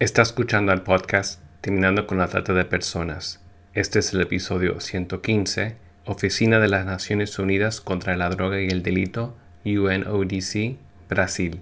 Está 0.00 0.22
escuchando 0.22 0.70
al 0.70 0.84
podcast 0.84 1.42
Terminando 1.60 2.06
con 2.06 2.18
la 2.18 2.28
Trata 2.28 2.52
de 2.52 2.64
Personas. 2.64 3.42
Este 3.74 3.98
es 3.98 4.14
el 4.14 4.20
episodio 4.20 4.78
115, 4.78 5.74
Oficina 6.04 6.60
de 6.60 6.68
las 6.68 6.86
Naciones 6.86 7.36
Unidas 7.40 7.80
contra 7.80 8.16
la 8.16 8.28
Droga 8.30 8.60
y 8.60 8.68
el 8.68 8.84
Delito, 8.84 9.36
UNODC, 9.64 10.76
Brasil. 11.08 11.60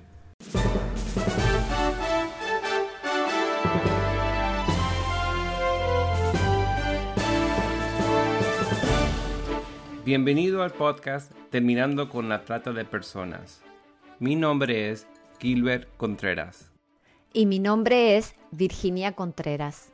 Bienvenido 10.05 10.63
al 10.63 10.73
podcast 10.73 11.33
Terminando 11.49 12.11
con 12.11 12.29
la 12.29 12.45
Trata 12.45 12.73
de 12.73 12.85
Personas. 12.85 13.63
Mi 14.19 14.37
nombre 14.37 14.91
es 14.91 15.07
Gilbert 15.41 15.89
Contreras 15.97 16.76
y 17.37 17.45
mi 17.45 17.59
nombre 17.59 18.17
es 18.17 18.35
Virginia 18.51 19.13
Contreras. 19.13 19.93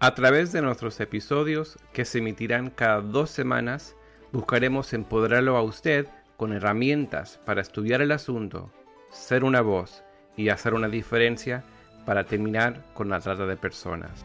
A 0.00 0.14
través 0.14 0.52
de 0.52 0.62
nuestros 0.62 0.98
episodios, 1.00 1.78
que 1.92 2.06
se 2.06 2.18
emitirán 2.18 2.70
cada 2.70 3.02
dos 3.02 3.28
semanas, 3.28 3.94
buscaremos 4.32 4.94
empoderarlo 4.94 5.58
a 5.58 5.62
usted 5.62 6.06
con 6.38 6.54
herramientas 6.54 7.38
para 7.44 7.60
estudiar 7.60 8.00
el 8.00 8.10
asunto, 8.10 8.72
ser 9.10 9.44
una 9.44 9.60
voz 9.60 10.02
y 10.34 10.48
hacer 10.48 10.72
una 10.72 10.88
diferencia 10.88 11.62
para 12.06 12.24
terminar 12.24 12.82
con 12.94 13.10
la 13.10 13.20
trata 13.20 13.44
de 13.44 13.56
personas. 13.58 14.24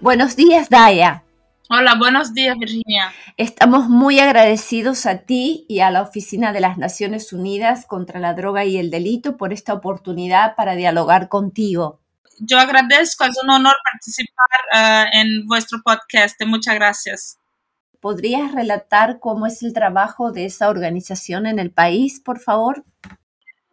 Buenos 0.00 0.36
días, 0.36 0.70
Daya. 0.70 1.24
Hola, 1.74 1.94
buenos 1.94 2.34
días, 2.34 2.54
Virginia. 2.58 3.14
Estamos 3.38 3.88
muy 3.88 4.20
agradecidos 4.20 5.06
a 5.06 5.22
ti 5.22 5.64
y 5.70 5.80
a 5.80 5.90
la 5.90 6.02
Oficina 6.02 6.52
de 6.52 6.60
las 6.60 6.76
Naciones 6.76 7.32
Unidas 7.32 7.86
contra 7.86 8.20
la 8.20 8.34
Droga 8.34 8.66
y 8.66 8.76
el 8.76 8.90
Delito 8.90 9.38
por 9.38 9.54
esta 9.54 9.72
oportunidad 9.72 10.54
para 10.54 10.74
dialogar 10.74 11.30
contigo. 11.30 11.98
Yo 12.40 12.58
agradezco, 12.58 13.24
es 13.24 13.38
un 13.42 13.48
honor 13.48 13.74
participar 13.90 14.46
eh, 14.74 15.20
en 15.20 15.46
vuestro 15.46 15.78
podcast. 15.82 16.38
Muchas 16.44 16.74
gracias. 16.74 17.38
¿Podrías 18.00 18.52
relatar 18.52 19.18
cómo 19.18 19.46
es 19.46 19.62
el 19.62 19.72
trabajo 19.72 20.30
de 20.30 20.44
esa 20.44 20.68
organización 20.68 21.46
en 21.46 21.58
el 21.58 21.70
país, 21.70 22.20
por 22.22 22.38
favor? 22.38 22.84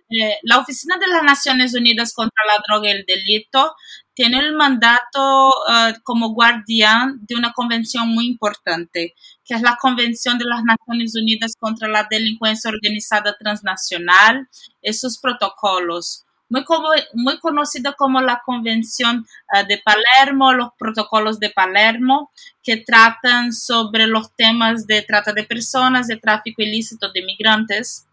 Eh, 0.09 0.37
la 0.43 0.57
Oficina 0.59 0.97
de 0.97 1.07
las 1.07 1.23
Naciones 1.23 1.75
Unidas 1.75 2.13
contra 2.13 2.45
la 2.47 2.63
Droga 2.65 2.87
y 2.87 2.91
el 2.93 3.05
Delito 3.05 3.75
tiene 4.19 4.39
el 4.39 4.53
mandato 4.53 5.49
eh, 5.71 5.93
como 6.03 6.33
guardián 6.33 7.21
de 7.21 7.35
una 7.35 7.53
convención 7.53 8.09
muy 8.09 8.27
importante, 8.27 9.15
que 9.45 9.53
es 9.53 9.61
la 9.61 9.77
Convención 9.79 10.37
de 10.37 10.43
las 10.43 10.61
Naciones 10.61 11.15
Unidas 11.15 11.53
contra 11.57 11.87
la 11.87 12.05
Delincuencia 12.11 12.69
Organizada 12.69 13.37
Transnacional 13.39 14.49
y 14.81 14.91
sus 14.91 15.19
protocolos. 15.19 16.25
Muy, 16.49 16.65
muy 17.13 17.39
conocida 17.39 17.93
como 17.93 18.19
la 18.19 18.41
Convención 18.45 19.25
eh, 19.53 19.63
de 19.65 19.77
Palermo, 19.77 20.51
los 20.51 20.71
protocolos 20.77 21.39
de 21.39 21.51
Palermo, 21.51 22.29
que 22.61 22.75
tratan 22.75 23.53
sobre 23.53 24.05
los 24.05 24.35
temas 24.35 24.85
de 24.85 25.01
trata 25.01 25.31
de 25.31 25.45
personas, 25.45 26.07
de 26.07 26.17
tráfico 26.17 26.61
ilícito 26.61 27.09
de 27.13 27.23
migrantes. 27.23 28.05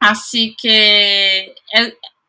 Así 0.00 0.56
que 0.60 1.54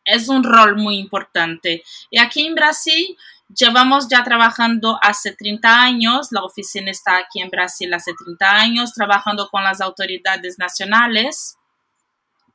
es, 0.05 0.29
un 0.29 0.43
rol 0.43 0.77
muy 0.77 0.97
importante. 0.97 1.83
Y 2.09 2.19
aquí 2.19 2.45
en 2.45 2.55
Brasil 2.55 3.17
llevamos 3.55 4.07
ya 4.09 4.23
trabajando 4.23 4.97
hace 5.01 5.33
30 5.33 5.81
años, 5.81 6.27
la 6.31 6.43
oficina 6.43 6.91
está 6.91 7.17
aquí 7.17 7.41
en 7.41 7.49
Brasil 7.49 7.93
hace 7.93 8.13
30 8.13 8.51
años, 8.51 8.93
trabajando 8.93 9.49
con 9.49 9.63
las 9.63 9.81
autoridades 9.81 10.57
nacionales 10.57 11.57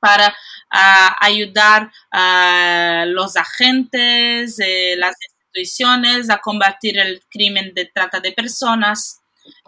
para 0.01 0.35
ah, 0.71 1.17
ayudar 1.21 1.91
a 2.11 3.05
los 3.07 3.37
agentes, 3.37 4.59
las 4.97 5.15
instituciones 5.57 6.31
a 6.31 6.39
combatir 6.39 6.99
el 6.99 7.23
crimen 7.31 7.73
de 7.75 7.87
trata 7.87 8.21
de 8.21 8.33
personas. 8.33 9.21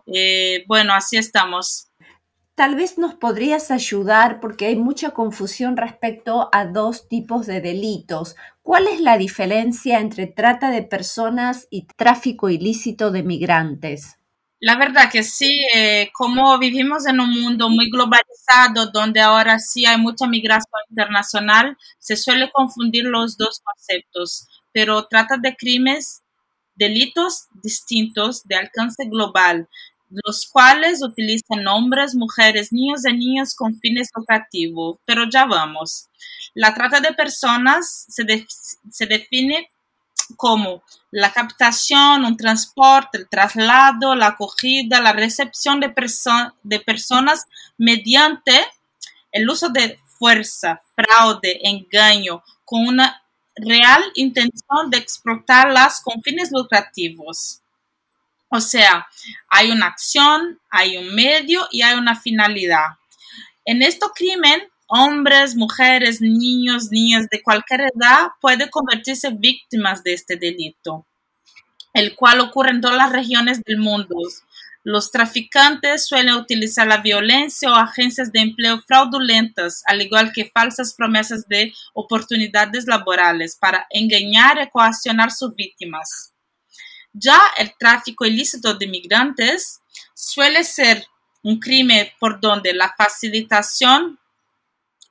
Eh, 0.06 0.64
bueno, 0.66 0.94
así 0.94 1.16
estamos. 1.16 1.88
Tal 2.58 2.74
vez 2.74 2.98
nos 2.98 3.14
podrías 3.14 3.70
ayudar 3.70 4.41
porque 4.41 4.66
hay 4.66 4.74
mucha 4.74 5.10
confusión 5.10 5.76
respecto 5.76 6.48
a 6.50 6.64
dos 6.64 7.08
tipos 7.08 7.46
de 7.46 7.60
delitos. 7.60 8.34
¿Cuál 8.62 8.88
es 8.88 9.00
la 9.00 9.16
diferencia 9.16 10.00
entre 10.00 10.26
trata 10.26 10.72
de 10.72 10.82
personas 10.82 11.68
y 11.70 11.86
tráfico 11.86 12.50
ilícito 12.50 13.12
de 13.12 13.22
migrantes? 13.22 14.16
La 14.58 14.76
verdad 14.76 15.08
que 15.08 15.22
sí, 15.22 15.68
eh, 15.72 16.10
como 16.12 16.58
vivimos 16.58 17.06
en 17.06 17.20
un 17.20 17.30
mundo 17.41 17.70
muy 17.70 17.91
globalizado, 17.92 18.91
donde 18.92 19.20
ahora 19.20 19.60
sí 19.60 19.86
hay 19.86 19.98
mucha 19.98 20.26
migración 20.26 20.82
internacional, 20.91 21.76
se 22.00 22.16
suele 22.16 22.50
confundir 22.50 23.04
los 23.04 23.36
dos 23.36 23.60
conceptos, 23.62 24.48
pero 24.72 25.06
trata 25.06 25.36
de 25.41 25.54
crímenes, 25.54 26.22
delitos 26.74 27.47
distintos 27.62 28.42
de 28.48 28.56
alcance 28.56 29.04
global 29.08 29.68
los 30.10 30.46
cuales 30.46 31.02
utilizan 31.02 31.66
hombres, 31.66 32.14
mujeres, 32.14 32.72
niños 32.72 33.06
y 33.06 33.12
niñas 33.12 33.54
con 33.54 33.78
fines 33.78 34.10
lucrativos. 34.14 34.98
Pero 35.04 35.28
ya 35.30 35.44
vamos. 35.44 36.08
La 36.54 36.74
trata 36.74 37.00
de 37.00 37.12
personas 37.12 38.06
se, 38.08 38.24
se 38.91 39.06
define 39.06 39.68
como 40.36 40.82
la 41.10 41.32
captación, 41.32 42.24
un 42.24 42.36
transporte, 42.36 43.18
el 43.18 43.28
traslado, 43.28 44.14
la 44.14 44.28
acogida, 44.28 45.00
la 45.00 45.12
recepción 45.12 45.80
de, 45.80 45.94
de 46.62 46.80
personas 46.80 47.47
mediante 47.78 48.66
el 49.32 49.48
uso 49.48 49.68
de 49.68 49.98
fuerza, 50.18 50.82
fraude, 50.94 51.60
engaño, 51.62 52.42
con 52.64 52.86
una 52.86 53.22
real 53.56 54.02
intención 54.14 54.91
de 54.91 54.98
explotarlas 54.98 56.00
con 56.00 56.22
fines 56.22 56.50
lucrativos. 56.52 57.62
O 58.50 58.60
sea, 58.60 59.06
hay 59.48 59.70
una 59.70 59.86
acción, 59.86 60.59
hay 60.70 60.97
un 60.97 61.14
medio 61.14 61.66
y 61.70 61.82
hay 61.82 61.98
una 61.98 62.19
finalidad. 62.19 62.86
En 63.64 63.82
este 63.82 64.06
crimen, 64.14 64.62
hombres, 64.86 65.54
mujeres, 65.54 66.20
niños, 66.20 66.91
niñas 66.91 67.26
de 67.31 67.42
cualquier 67.42 67.82
edad 67.94 68.28
pueden 68.41 68.69
convertirse 68.70 69.31
víctimas 69.31 70.03
de 70.03 70.14
este 70.14 70.36
delito, 70.36 71.06
el 71.92 72.16
cual 72.16 72.41
ocurre 72.41 72.70
en 72.70 72.81
todas 72.81 72.97
las 72.97 73.12
regiones 73.12 73.62
del 73.64 73.78
mundo. 73.78 74.16
Los 74.82 75.10
traficantes 75.10 76.06
suelen 76.06 76.36
utilizar 76.36 76.86
la 76.86 76.98
violencia 76.98 77.70
o 77.70 77.75
agencias 77.75 78.32
de 78.32 78.41
empleo 78.41 78.80
fraudulentas, 78.86 79.82
al 79.84 80.00
igual 80.00 80.32
que 80.32 80.50
falsas 80.54 80.94
promesas 80.94 81.47
de 81.48 81.75
oportunidades 81.92 82.86
laborales 82.86 83.59
para 83.60 83.86
engañar 83.91 84.59
y 84.62 84.70
coaccionar 84.70 85.30
sus 85.30 85.54
víctimas. 85.54 86.32
Ya 87.18 87.40
el 87.58 87.72
tráfico 87.78 88.24
ilícito 88.24 88.74
de 88.74 88.86
migrantes 88.86 89.80
suele 90.14 90.64
ser 90.64 91.06
un 91.42 91.58
crimen 91.58 92.08
por 92.18 92.40
donde 92.40 92.72
la 92.74 92.94
facilitación, 92.96 94.18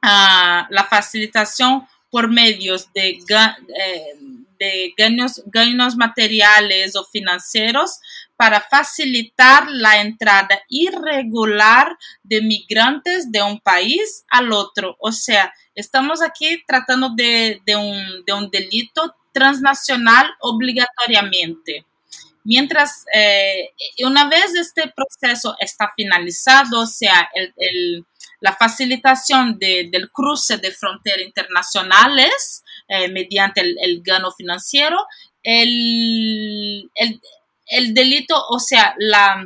ah, 0.02 0.68
la 0.70 0.84
facilitación 0.86 1.88
por 2.10 2.30
medios 2.30 2.92
de, 2.94 3.10
eh, 3.10 4.14
de 4.60 4.94
ganos, 4.98 5.96
materiales 5.96 6.96
o 6.96 7.04
financieros 7.06 8.00
para 8.36 8.62
facilitar 8.62 9.68
la 9.70 10.02
entrada 10.02 10.62
irregular 10.70 11.98
de 12.24 12.42
migrantes 12.42 13.32
de 13.32 13.42
un 13.42 13.60
país 13.60 14.26
al 14.30 14.52
otro. 14.52 14.96
O 15.00 15.12
sea, 15.12 15.54
estamos 15.76 16.22
aquí 16.22 16.64
tratando 16.68 17.10
de, 17.16 17.62
un, 17.76 18.24
de 18.26 18.34
un 18.34 18.50
delito 18.50 19.16
transnacional 19.32 20.30
obligatoriamente. 20.40 21.86
Mientras, 22.48 23.04
eh, 23.14 23.74
una 24.06 24.30
vez 24.30 24.56
este 24.56 24.94
proceso 24.96 25.58
está 25.60 25.92
finalizado, 25.98 26.80
o 26.80 26.88
sea, 26.88 27.30
la 28.40 28.56
facilitación 28.56 29.60
del 29.60 30.10
cruce 30.14 30.58
de 30.58 30.72
fronteras 30.72 31.26
internacionales 31.26 32.64
eh, 32.88 33.10
mediante 33.10 33.60
el, 33.60 34.02
gano 34.02 34.32
financiero, 34.32 34.98
el, 35.44 36.90
delito, 37.90 38.42
o 38.48 38.60
sea, 38.60 38.96
la, 38.98 39.46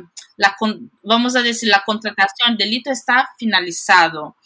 vamos 1.02 1.34
a 1.34 1.42
decir, 1.42 1.70
la 1.70 1.82
contratación, 1.84 2.52
el 2.52 2.56
delito 2.56 2.92
está 2.92 3.30
finalizado. 3.36 4.36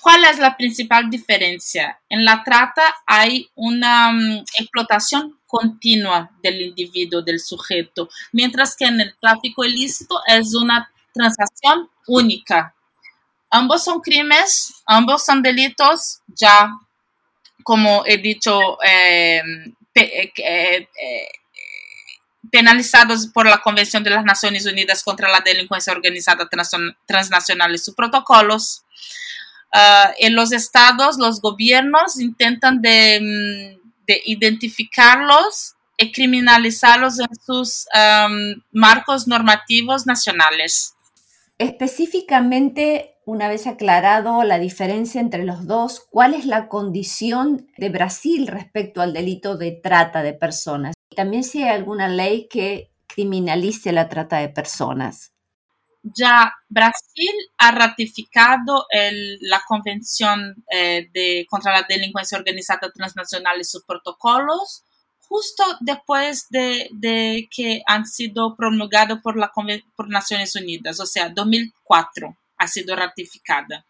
¿Cuál 0.00 0.24
es 0.24 0.38
la 0.38 0.56
principal 0.56 1.10
diferencia? 1.10 2.00
En 2.08 2.24
la 2.24 2.42
trata 2.44 2.82
hay 3.06 3.50
una 3.54 4.12
mm, 4.12 4.44
explotación 4.58 5.38
continua 5.46 6.30
del 6.42 6.60
individuo, 6.60 7.22
del 7.22 7.40
sujeto, 7.40 8.08
mientras 8.32 8.76
que 8.76 8.86
en 8.86 9.00
el 9.00 9.14
tráfico 9.20 9.64
ilícito 9.64 10.20
es 10.26 10.54
una 10.54 10.90
transacción 11.12 11.90
única. 12.06 12.74
Ambos 13.50 13.82
son 13.84 14.00
crímenes, 14.00 14.82
ambos 14.86 15.24
son 15.24 15.42
delitos, 15.42 16.20
ya 16.28 16.70
como 17.62 18.04
he 18.06 18.18
dicho, 18.18 18.78
eh, 18.82 19.42
eh, 19.94 20.32
eh, 20.36 20.88
penalizados 22.50 23.26
por 23.26 23.46
la 23.46 23.58
Convención 23.58 24.02
de 24.02 24.10
las 24.10 24.24
Naciones 24.24 24.66
Unidas 24.66 25.02
contra 25.02 25.28
la 25.28 25.40
Delincuencia 25.40 25.92
Organizada 25.92 26.48
Transnacional 27.06 27.74
y 27.74 27.78
sus 27.78 27.94
protocolos. 27.94 28.82
Ah, 29.72 30.12
en 30.18 30.34
los 30.34 30.52
estados, 30.52 31.18
los 31.18 31.40
gobiernos 31.40 32.18
intentan 32.20 32.80
de, 32.82 33.20
mm, 33.20 33.90
de 34.06 34.22
identificarlos 34.26 35.74
y 36.00 36.12
criminalizarlos 36.12 37.20
en 37.20 37.28
sus 37.44 37.86
marcos 38.72 39.28
normativos 39.28 40.06
nacionales. 40.06 40.94
Específicamente, 41.58 43.16
una 43.26 43.48
vez 43.48 43.66
aclarado 43.66 44.42
la 44.44 44.58
diferencia 44.58 45.20
entre 45.20 45.44
los 45.44 45.66
dos, 45.66 46.06
¿cuál 46.10 46.32
es 46.32 46.46
la 46.46 46.68
condición 46.68 47.68
de 47.76 47.90
Brasil 47.90 48.46
respecto 48.46 49.02
al 49.02 49.12
delito 49.12 49.58
de 49.58 49.72
trata 49.72 50.22
de 50.22 50.32
personas? 50.32 50.94
También 51.14 51.44
si 51.44 51.62
hay 51.62 51.68
alguna 51.68 52.08
ley 52.08 52.48
que 52.48 52.90
criminalice 53.06 53.92
la 53.92 54.08
trata 54.08 54.38
de 54.38 54.48
personas. 54.48 55.32
Ya 56.02 56.52
Brasil 56.68 57.32
ha 57.58 57.72
ratificado 57.72 58.86
la 59.40 59.62
Convención 59.66 60.64
eh, 60.72 61.08
de, 61.12 61.46
contra 61.48 61.72
la 61.72 61.86
Delincuencia 61.88 62.38
Organizada 62.38 62.90
Transnacional 62.90 63.60
y 63.60 63.64
sus 63.64 63.84
protocolos 63.84 64.84
justo 65.30 65.62
después 65.78 66.48
de, 66.50 67.48
que 67.54 67.82
han 67.86 68.04
sido 68.04 68.56
promulgados 68.56 69.20
por, 69.22 69.36
la, 69.36 69.52
por 69.94 70.08
Naciones 70.08 70.56
Unidas, 70.56 70.98
o 70.98 71.06
sea, 71.06 71.28
2004 71.28 72.36
ha 72.58 72.66
sido 72.66 72.96
ratificada. 72.96 73.86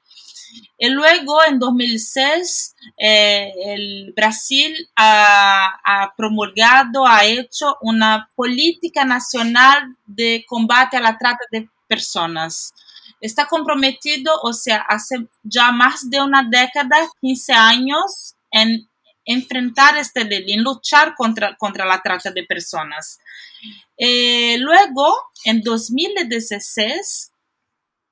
Y 0.76 0.90
luego, 0.90 1.42
en 1.44 1.58
2006, 1.58 2.74
eh, 2.98 3.52
el 3.66 4.12
Brasil 4.14 4.74
ha, 4.96 6.12
promulgado, 6.16 7.06
ha 7.06 7.24
hecho 7.24 7.76
una 7.80 8.28
política 8.34 9.04
nacional 9.04 9.96
de 10.06 10.44
combate 10.46 10.96
a 10.96 11.00
la 11.00 11.16
trata 11.16 11.44
de 11.50 11.68
personas. 11.90 12.72
Está 13.20 13.46
comprometido, 13.46 14.32
o 14.42 14.52
sea, 14.52 14.78
hace 14.88 15.26
ya 15.42 15.72
más 15.72 16.08
de 16.08 16.22
una 16.22 16.48
década, 16.48 16.96
15 17.20 17.52
años, 17.52 18.36
en 18.50 18.88
enfrentar 19.24 19.96
este 19.98 20.24
delito, 20.24 20.54
en 20.54 20.62
luchar 20.62 21.16
contra, 21.16 21.56
contra 21.56 21.84
la 21.84 22.00
trata 22.00 22.30
de 22.30 22.44
personas. 22.44 23.18
Eh, 23.98 24.56
luego, 24.58 25.12
en 25.44 25.62
2016, 25.62 27.32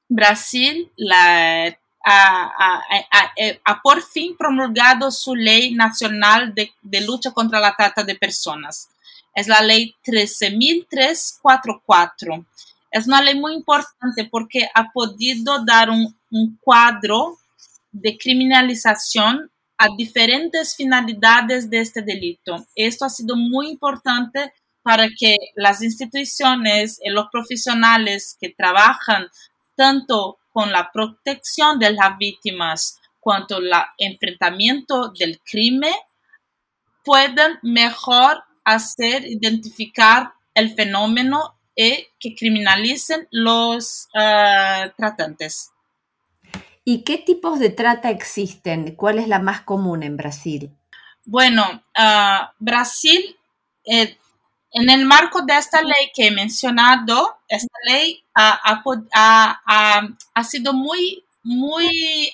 Brasil 0.09 0.91
la, 0.97 1.79
ha, 2.05 3.81
por 3.83 4.03
fin 4.03 4.37
promulgado 4.37 5.11
su 5.11 5.35
ley 5.35 5.75
nacional 5.75 6.55
de, 6.55 6.71
lucha 7.01 7.33
contra 7.33 7.59
la 7.61 7.75
trata 7.77 8.05
de 8.05 8.15
personas. 8.15 8.91
Es 9.35 9.49
la 9.49 9.63
ley 9.63 9.97
13.344. 10.05 12.45
Es 12.91 13.07
una 13.07 13.21
ley 13.21 13.39
muy 13.39 13.55
importante 13.55 14.25
porque 14.31 14.69
ha 14.75 14.91
podido 14.93 15.65
dar 15.65 15.91
un, 15.91 16.17
cuadro 16.61 17.39
de 17.91 18.19
criminalización 18.19 19.51
a 19.79 19.87
diferentes 19.97 20.77
finalidades 20.77 21.71
de 21.71 21.81
este 21.81 22.03
delito. 22.03 22.67
Esto 22.75 23.07
ha 23.07 23.11
sido 23.11 23.37
muy 23.37 23.69
importante 23.69 24.53
para 24.83 25.09
que 25.09 25.37
las 25.55 25.83
instituciones 25.83 27.01
y 27.03 27.11
los 27.11 27.29
profesionales 27.31 28.37
que 28.41 28.51
trabajan 28.51 29.29
tanto 29.75 30.39
con 30.53 30.73
la 30.73 30.91
protección 30.93 31.79
de 31.79 31.93
las 31.93 32.19
víctimas 32.19 32.99
cuanto 33.21 33.59
el 33.59 33.71
enfrentamiento 33.99 35.13
del 35.19 35.41
crimen 35.41 35.95
puedan 37.05 37.59
mejor 37.63 38.43
hacer 38.65 39.25
identificar 39.27 40.33
el 40.55 40.75
fenómeno 40.75 41.58
y 41.81 42.09
que 42.19 42.35
criminalicen 42.35 43.29
los 43.31 44.09
uh, 44.13 44.91
tratantes. 44.97 45.71
¿Y 46.85 47.05
qué 47.05 47.19
tipos 47.19 47.61
de 47.61 47.71
trata 47.71 48.11
existen? 48.11 48.97
¿Cuál 48.97 49.21
es 49.21 49.29
la 49.29 49.39
más 49.39 49.61
común 49.61 50.03
en 50.03 50.17
Brasil? 50.17 50.71
Bueno, 51.25 51.85
uh, 51.97 52.47
Brasil, 52.59 53.37
eh, 53.85 54.17
en 54.73 54.91
el 54.91 55.05
marco 55.05 55.43
de 55.43 55.57
esta 55.57 55.81
ley 55.81 56.11
que 56.13 56.27
he 56.27 56.31
mencionado, 56.33 57.39
esta 57.47 57.79
ley 57.87 58.25
ha, 58.35 58.83
ha, 59.15 60.09
ha 60.35 60.45
sido 60.45 60.73
muy, 60.73 61.25
muy, 61.45 62.33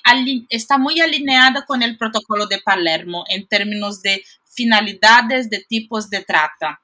está 0.49 0.79
muy 0.79 1.01
alineada 1.01 1.67
con 1.67 1.83
el 1.83 1.99
protocolo 1.99 2.47
de 2.47 2.63
Palermo 2.63 3.25
en 3.29 3.47
términos 3.47 4.01
de 4.01 4.25
finalidades 4.47 5.51
de 5.51 5.59
tipos 5.69 6.09
de 6.09 6.25
trata. 6.25 6.81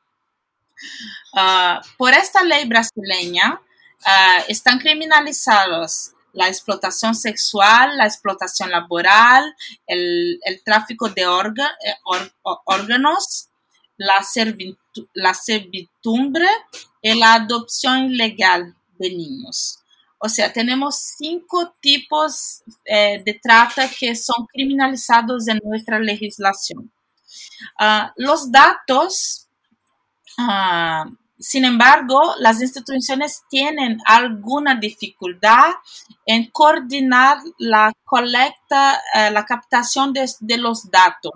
Uh, 1.33 1.81
por 1.97 2.13
esta 2.13 2.43
ley 2.43 2.67
brasileña, 2.67 3.55
uh, 3.55 4.43
están 4.49 4.79
criminalizados 4.79 6.13
la 6.33 6.49
explotación 6.49 7.15
sexual, 7.15 7.97
la 7.97 8.07
explotación 8.07 8.71
laboral, 8.71 9.55
el, 9.87 10.39
tráfico 10.65 11.09
de 11.09 11.23
eh, 11.23 11.27
órganos, 12.65 13.49
la, 13.97 14.23
servidumbre 15.35 16.47
y 17.03 17.19
la 17.19 17.35
adopción 17.35 18.11
ilegal 18.13 18.75
de 18.99 19.11
niños. 19.11 19.79
O 20.19 20.29
sea, 20.29 20.53
tenemos 20.53 21.15
cinco 21.17 21.75
tipos 21.81 22.63
eh, 22.85 23.23
de 23.25 23.41
trata 23.43 23.89
que 23.89 24.15
son 24.15 24.47
criminalizados 24.53 25.49
en 25.49 25.59
nuestra 25.65 25.99
legislación. 25.99 26.93
Ah, 27.79 28.13
los 28.17 28.53
datos 28.53 29.49
ah, 30.41 31.05
sin 31.41 31.65
embargo, 31.65 32.35
las 32.39 32.61
instituciones 32.61 33.43
tienen 33.49 33.99
alguna 34.05 34.75
dificultad 34.75 35.71
en 36.27 36.51
coordinar 36.51 37.39
la 37.59 37.93
colecta, 38.05 39.01
eh, 39.15 39.31
la 39.31 39.47
captación 39.47 40.13
de, 40.13 40.59
los 40.59 40.91
datos, 40.91 41.33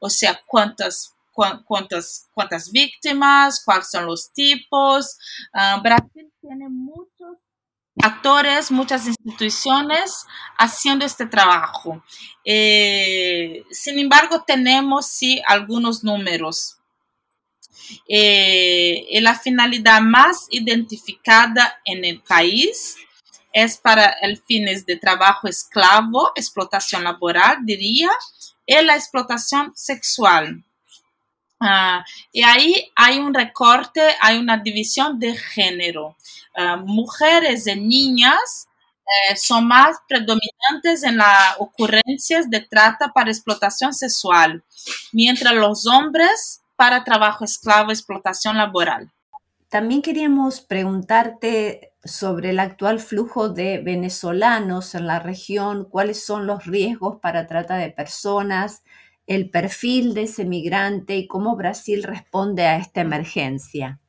o 0.00 0.10
sea, 0.10 0.40
cuántas, 0.46 1.14
cuántas, 1.32 2.28
cuántas 2.34 2.72
víctimas, 2.72 3.62
cuáles 3.64 3.88
son 3.88 4.06
los 4.06 4.32
tipos. 4.32 5.18
Ah, 5.52 5.80
Brasil 5.80 6.32
tiene 6.40 6.68
muchos 6.68 7.38
actores, 8.02 8.72
muchas 8.72 9.06
instituciones 9.06 10.26
haciendo 10.58 11.04
este 11.04 11.26
trabajo. 11.26 12.02
Eh, 12.44 13.62
sin 13.70 14.00
embargo, 14.00 14.42
tenemos 14.44 15.06
sí 15.06 15.40
algunos 15.46 16.02
números 16.02 16.80
eh, 18.08 19.06
la 19.20 19.38
finalidad 19.38 20.00
más 20.00 20.46
identificada 20.50 21.80
en 21.84 22.04
el 22.04 22.20
país 22.20 22.96
es 23.52 23.76
para 23.76 24.06
el 24.20 24.36
fines 24.42 24.84
de 24.84 24.96
trabajo 24.96 25.46
esclavo, 25.46 26.32
explotación 26.34 27.04
laboral, 27.04 27.58
diría, 27.62 28.10
y 28.66 28.82
la 28.82 28.96
explotación 28.96 29.72
sexual. 29.76 30.64
Ah, 31.60 32.04
y 32.32 32.42
ahí 32.42 32.90
hay 32.96 33.18
un 33.18 33.32
recorte, 33.32 34.02
hay 34.20 34.38
una 34.38 34.58
división 34.58 35.18
de 35.18 35.36
género. 35.36 36.16
Ah, 36.56 36.76
mujeres 36.76 37.66
y 37.66 37.76
niñas 37.76 38.66
eh, 39.30 39.36
son 39.36 39.68
más 39.68 39.98
predominantes 40.08 41.02
en 41.04 41.18
las 41.18 41.54
ocurrencias 41.58 42.50
de 42.50 42.60
trata 42.60 43.12
para 43.12 43.30
explotación 43.30 43.94
sexual, 43.94 44.64
mientras 45.12 45.54
los 45.54 45.86
hombres 45.86 46.60
para 46.76 47.04
trabajo 47.04 47.44
esclavo, 47.44 47.90
explotación 47.90 48.56
laboral. 48.56 49.12
También 49.68 50.02
queríamos 50.02 50.60
preguntarte 50.60 51.94
sobre 52.04 52.50
el 52.50 52.60
actual 52.60 53.00
flujo 53.00 53.48
de 53.48 53.78
venezolanos 53.78 54.94
en 54.94 55.06
la 55.06 55.18
región, 55.18 55.88
cuáles 55.88 56.24
son 56.24 56.46
los 56.46 56.64
riesgos 56.64 57.18
para 57.20 57.46
trata 57.46 57.76
de 57.76 57.90
personas, 57.90 58.84
el 59.26 59.50
perfil 59.50 60.14
de 60.14 60.24
ese 60.24 60.44
migrante 60.44 61.16
y 61.16 61.26
cómo 61.26 61.56
Brasil 61.56 62.02
responde 62.02 62.66
a 62.66 62.76
esta 62.76 63.00
emergencia. 63.00 64.00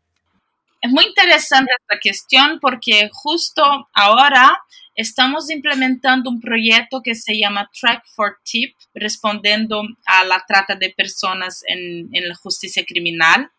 Es 0.81 0.91
muy 0.91 1.05
interesante 1.05 1.71
esta 1.79 1.99
cuestión 1.99 2.59
porque 2.59 3.09
justo 3.11 3.63
ahora 3.93 4.59
estamos 4.95 5.49
implementando 5.49 6.29
un 6.29 6.39
proyecto 6.39 7.01
que 7.03 7.15
se 7.15 7.37
llama 7.37 7.69
Track 7.79 8.03
for 8.15 8.37
Tip, 8.43 8.75
respondiendo 8.93 9.83
a 10.05 10.23
la 10.23 10.43
trata 10.47 10.75
de 10.75 10.89
personas 10.89 11.63
en, 11.67 12.09
la 12.11 12.35
justicia 12.35 12.83
criminal 12.85 13.51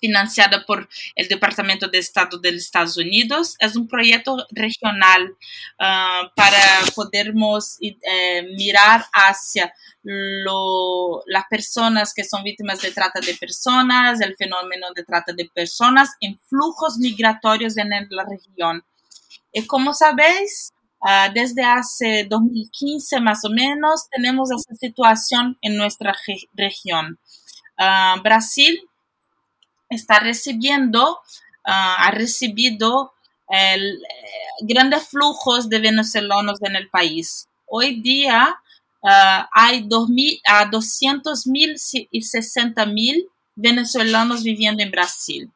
financiada 0.00 0.66
por 0.66 0.88
el 1.14 1.28
Departamento 1.28 1.86
de 1.86 1.98
Estado 1.98 2.36
de 2.36 2.48
Estados 2.48 2.96
Unidos. 2.96 3.54
Es 3.60 3.76
un 3.76 3.86
proyecto 3.86 4.44
regional 4.50 5.36
ah, 5.78 6.28
para 6.34 6.80
podermos 6.96 7.78
eh, 7.80 8.42
mirar 8.56 9.04
hacia 9.12 9.72
las 10.02 11.44
personas 11.48 12.12
que 12.12 12.24
son 12.24 12.42
víctimas 12.42 12.80
de 12.82 12.90
trata 12.90 13.20
de 13.20 13.34
personas, 13.36 14.20
el 14.20 14.34
fenómeno 14.36 14.88
de 14.92 15.04
trata 15.04 15.32
de 15.32 15.48
personas 15.54 16.10
en 16.20 16.36
flujos 16.48 16.98
migratorios 16.98 17.76
en 17.76 17.90
la 18.10 18.24
región. 18.24 18.84
Y 19.52 19.66
como 19.66 19.92
sabéis, 19.92 20.72
ah, 21.00 21.28
desde 21.32 21.62
hace 21.62 22.26
2015 22.28 23.20
más 23.20 23.44
o 23.44 23.50
menos 23.50 24.08
tenemos 24.10 24.50
esa 24.50 24.74
situación 24.74 25.58
en 25.60 25.76
nuestra 25.76 26.14
región. 26.54 27.18
Ah, 27.78 28.16
Brasil 28.22 28.80
está 29.90 30.20
recibiendo, 30.20 31.20
ah, 31.64 31.96
ha 32.06 32.10
recibido 32.12 33.12
eh, 33.52 33.78
grandes 34.62 35.08
flujos 35.08 35.68
de 35.68 35.78
venezolanos 35.80 36.62
en 36.62 36.76
el 36.76 36.88
país. 36.88 37.48
hoy 37.66 38.00
día 38.02 38.58
hay 39.52 39.82
2000, 39.88 40.40
a 40.46 40.66
200 40.66 41.46
mil 41.48 41.74
y 42.10 42.22
60 42.22 42.86
mil 42.86 43.26
venezolanos 43.56 44.42
viviendo 44.44 44.82
en 44.82 44.90
Brasil. 44.90 45.50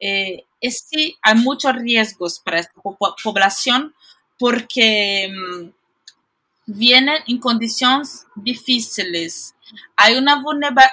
Eh, 0.00 0.44
este, 0.60 1.16
hay 1.22 1.34
muchos 1.36 1.74
riesgos 1.74 2.38
para 2.38 2.60
esta 2.60 2.80
población 3.22 3.94
porque 4.38 5.30
um, 5.30 5.72
vienen 6.66 7.16
en 7.26 7.38
condiciones 7.38 8.26
difíciles. 8.34 9.54
Hay 9.96 10.16
una 10.16 10.42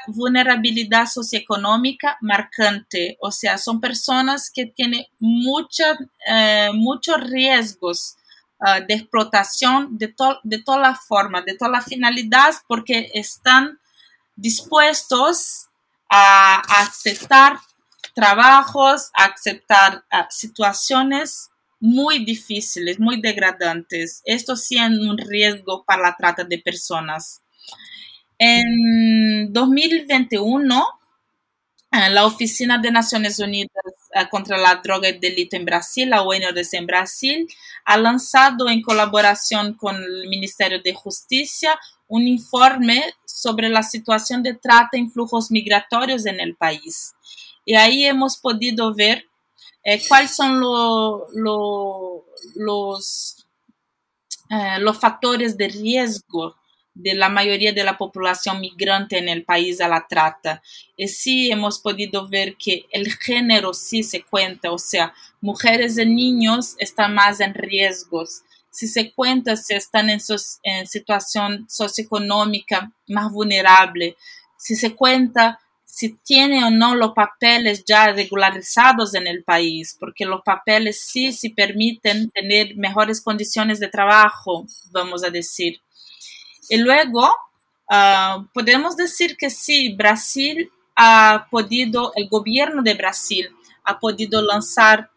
vulnerabilidad 0.08 1.08
socioeconómica 1.08 2.18
marcante, 2.22 3.18
o 3.22 3.32
sea, 3.32 3.58
son 3.58 3.82
personas 3.82 4.52
que 4.52 4.68
tienen 4.68 5.06
mucha, 5.20 5.98
eh, 6.28 6.70
muchos 6.74 7.20
riesgos 7.22 8.18
uh, 8.60 8.86
de 8.88 8.94
explotación 8.94 9.98
de, 9.98 10.10
to 10.10 10.40
de 10.44 10.62
todas 10.62 10.82
las 10.82 11.00
formas, 11.06 11.44
de 11.46 11.56
todas 11.56 11.72
las 11.72 11.86
finalidades, 11.86 12.62
porque 12.68 13.10
están 13.14 13.80
dispuestos 14.36 15.70
a 16.10 16.62
aceptar 16.82 17.58
trabajos, 18.18 19.12
aceptar 19.14 20.04
uh, 20.12 20.26
situaciones 20.32 21.52
muy 21.80 22.26
difíciles, 22.26 23.00
muy 23.00 23.22
degradantes. 23.22 24.24
Esto 24.26 24.54
es 24.54 24.72
un 24.72 25.20
riesgo 25.20 25.86
para 25.86 26.02
la 26.02 26.16
trata 26.18 26.44
de 26.44 26.58
personas. 26.58 27.44
En 28.40 29.54
2021, 29.54 30.84
eh, 31.92 32.10
la 32.10 32.26
Oficina 32.26 32.80
de 32.80 32.90
Naciones 32.90 33.38
Unidas 33.38 33.70
eh, 34.16 34.28
contra 34.32 34.58
la 34.58 34.82
Droga 34.84 35.10
y 35.10 35.20
Delito 35.20 35.56
en 35.56 35.66
Brasil, 35.66 36.10
la 36.10 36.24
ONUDC 36.24 36.74
en 36.74 36.88
Brasil, 36.88 37.48
ha 37.86 37.98
lanzado 37.98 38.68
en 38.68 38.82
colaboración 38.82 39.76
con 39.76 39.96
el 39.96 40.28
Ministerio 40.28 40.82
de 40.82 40.96
Justicia 40.96 41.80
un 42.08 42.28
informe 42.28 43.04
sobre 43.26 43.70
la 43.70 43.84
situación 43.84 44.42
de 44.42 44.56
trata 44.56 44.98
en 44.98 45.12
flujos 45.12 45.52
migratorios 45.52 46.26
en 46.26 46.40
el 46.40 46.56
país. 46.56 47.14
Y 47.68 47.76
ahí 47.76 48.06
hemos 48.06 48.38
podido 48.38 48.96
ver 48.96 49.26
eh, 49.84 50.02
cuáles 50.08 50.34
son 50.34 50.62
los, 52.56 53.46
eh, 54.50 54.80
los 54.80 54.98
factores 54.98 55.58
de 55.58 55.68
riesgo 55.68 56.56
de 56.94 57.14
la 57.14 57.28
mayoría 57.28 57.74
de 57.74 57.84
la 57.84 57.98
población 57.98 58.62
migrante 58.62 59.18
en 59.18 59.28
el 59.28 59.44
país 59.44 59.82
a 59.82 59.90
la 59.90 60.08
trata. 60.08 60.64
Y 60.96 61.10
sí 61.10 61.52
hemos 61.52 61.80
podido 61.80 62.30
ver 62.30 62.56
que 62.56 62.86
el 62.90 63.12
género 63.12 63.74
sí 63.74 64.02
se 64.02 64.24
cuenta, 64.24 64.72
o 64.72 64.78
sea, 64.78 65.14
mujeres 65.42 65.98
y 65.98 66.06
niños 66.06 66.76
están 66.80 67.16
más 67.16 67.42
en 67.42 67.54
riesgos. 67.54 68.44
Si 68.72 68.88
se 68.88 69.12
cuenta 69.12 69.58
si 69.58 69.74
están 69.74 70.10
en, 70.10 70.22
en 70.64 70.88
situación 70.88 71.66
socioeconómica 71.68 72.94
más 73.10 73.30
vulnerable, 73.30 74.16
si 74.58 74.78
se 74.78 74.96
cuenta 74.96 75.60
si 75.88 76.16
tiene 76.18 76.64
o 76.66 76.70
no 76.70 76.96
los 76.96 77.14
papeles 77.14 77.84
ya 77.86 78.12
regularizados 78.12 79.16
en 79.16 79.26
el 79.26 79.44
país, 79.44 79.96
porque 80.00 80.26
los 80.26 80.42
papeles 80.44 81.00
sí, 81.02 81.32
sí 81.32 81.50
permiten 81.50 82.30
tener 82.30 82.76
mejores 82.76 83.22
condiciones 83.22 83.80
de 83.80 83.88
trabajo, 83.88 84.68
vamos 84.92 85.24
a 85.24 85.30
decir. 85.30 85.80
Y 86.70 86.78
luego, 86.78 87.34
uh, 87.90 88.46
podemos 88.54 88.98
decir 88.98 89.38
que 89.38 89.50
sí, 89.50 89.96
Brasil 89.96 90.70
ha 90.98 91.48
podido, 91.50 92.12
el 92.16 92.28
gobierno 92.28 92.84
de 92.84 92.94
Brasil 92.94 93.50
ha 93.86 93.98
podido 93.98 94.42
lanzar 94.42 95.10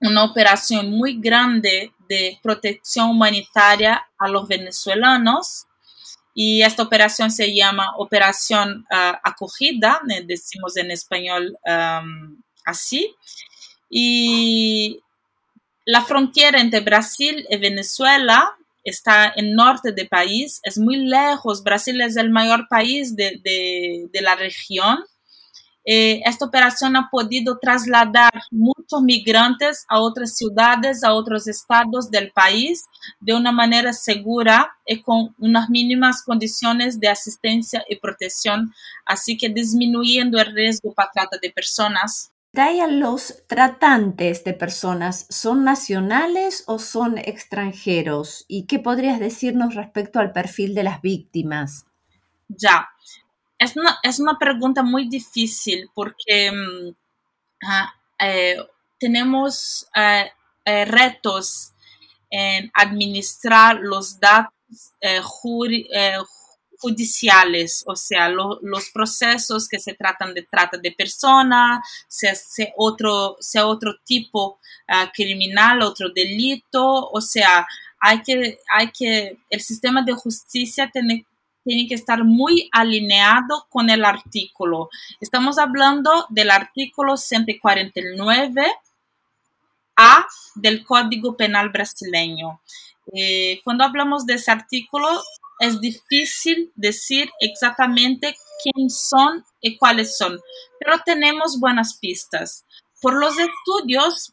una 0.00 0.24
operación 0.24 0.90
muy 0.90 1.20
grande 1.20 1.92
de 2.08 2.38
protección 2.40 3.10
humanitaria 3.10 4.06
a 4.16 4.28
los 4.28 4.46
venezolanos 4.46 5.66
y 6.34 6.62
esta 6.62 6.82
operación 6.82 7.30
se 7.30 7.54
llama 7.54 7.94
Operación 7.98 8.86
uh, 8.90 9.16
Acogida, 9.22 10.00
decimos 10.24 10.76
en 10.76 10.90
español 10.90 11.56
así. 12.64 13.14
Y 13.90 15.00
la 15.84 16.02
frontera 16.02 16.60
entre 16.60 16.80
Brasil 16.80 17.46
y 17.50 17.56
Venezuela 17.58 18.56
está 18.84 19.32
en 19.36 19.54
norte 19.54 19.92
del 19.92 20.08
país, 20.08 20.60
es 20.62 20.78
muy 20.78 20.96
lejos. 20.96 21.62
Brasil 21.62 22.00
es 22.00 22.16
el 22.16 22.30
mayor 22.30 22.66
país 22.68 23.14
de, 23.14 23.40
de 23.44 24.20
la 24.22 24.34
región 24.34 25.04
eh, 25.84 26.20
esta 26.24 26.44
operación 26.44 26.96
ha 26.96 27.08
podido 27.10 27.58
trasladar 27.58 28.32
muchos 28.50 29.02
migrantes 29.02 29.84
a 29.88 30.00
otras 30.00 30.36
ciudades, 30.36 31.02
a 31.02 31.12
otros 31.12 31.48
estados 31.48 32.10
del 32.10 32.30
país 32.30 32.84
de 33.20 33.34
una 33.34 33.52
manera 33.52 33.92
segura 33.92 34.76
y 34.86 35.02
con 35.02 35.34
unas 35.38 35.68
mínimas 35.70 36.22
condiciones 36.22 37.00
de 37.00 37.08
asistencia 37.08 37.84
y 37.88 37.96
protección, 37.96 38.72
así 39.04 39.36
que 39.36 39.48
disminuyendo 39.48 40.38
el 40.40 40.54
riesgo 40.54 40.92
para 40.92 41.10
trata 41.12 41.38
de 41.40 41.50
personas. 41.50 42.32
Daya, 42.54 42.86
¿los 42.86 43.44
tratantes 43.46 44.44
de 44.44 44.52
personas 44.52 45.26
son 45.30 45.64
nacionales 45.64 46.64
o 46.66 46.78
son 46.78 47.16
extranjeros? 47.16 48.44
¿Y 48.46 48.66
qué 48.66 48.78
podrías 48.78 49.18
decirnos 49.18 49.74
respecto 49.74 50.18
al 50.18 50.32
perfil 50.32 50.74
de 50.74 50.82
las 50.82 51.00
víctimas? 51.00 51.86
Ya, 52.48 52.88
es 53.62 53.76
una, 53.76 53.98
es 54.02 54.18
una 54.18 54.38
pregunta 54.38 54.82
muy 54.82 55.08
difícil 55.08 55.88
porque 55.94 56.50
mm, 56.50 56.94
ah, 57.66 57.94
eh, 58.18 58.56
tenemos 58.98 59.88
eh, 59.94 60.30
eh, 60.64 60.84
retos 60.84 61.72
en 62.30 62.70
administrar 62.74 63.78
los 63.80 64.18
datos 64.18 64.52
judiciales, 66.82 67.84
o 67.86 67.94
sea, 67.94 68.28
los 68.28 68.90
procesos 68.92 69.68
que 69.68 69.78
se 69.78 69.94
tratan 69.94 70.34
de 70.34 70.42
trata 70.42 70.78
de 70.78 70.92
personas, 70.92 71.86
sea, 72.08 72.32
otro, 72.76 73.36
sea 73.38 73.66
otro 73.66 73.94
tipo 74.04 74.58
uh, 74.88 75.08
criminal, 75.14 75.82
otro 75.82 76.08
delito, 76.14 77.08
o 77.10 77.20
sea, 77.20 77.66
hay 78.00 78.22
que, 78.22 78.58
hay 78.72 78.90
que, 78.90 79.38
el 79.48 79.60
sistema 79.60 80.02
de 80.02 80.14
justicia 80.14 80.90
tiene, 80.92 81.24
tiene 81.64 81.88
que 81.88 81.94
estar 81.94 82.24
muy 82.24 82.68
alineado 82.72 83.66
con 83.68 83.90
el 83.90 84.04
artículo. 84.04 84.88
Estamos 85.20 85.58
hablando 85.58 86.26
del 86.28 86.50
artículo 86.50 87.16
149 87.16 88.66
A 89.96 90.26
del 90.54 90.84
Código 90.84 91.36
Penal 91.36 91.70
brasileño. 91.70 92.60
Eh, 93.14 93.60
cuando 93.64 93.84
hablamos 93.84 94.26
de 94.26 94.34
ese 94.34 94.50
artículo, 94.50 95.08
es 95.58 95.80
difícil 95.80 96.72
decir 96.74 97.30
exactamente 97.40 98.36
quiénes 98.62 99.00
son 99.08 99.44
y 99.60 99.76
cuáles 99.76 100.16
son, 100.16 100.40
pero 100.78 101.00
tenemos 101.04 101.58
buenas 101.60 101.98
pistas. 101.98 102.64
Por 103.00 103.14
los 103.14 103.34
estudios 103.38 104.32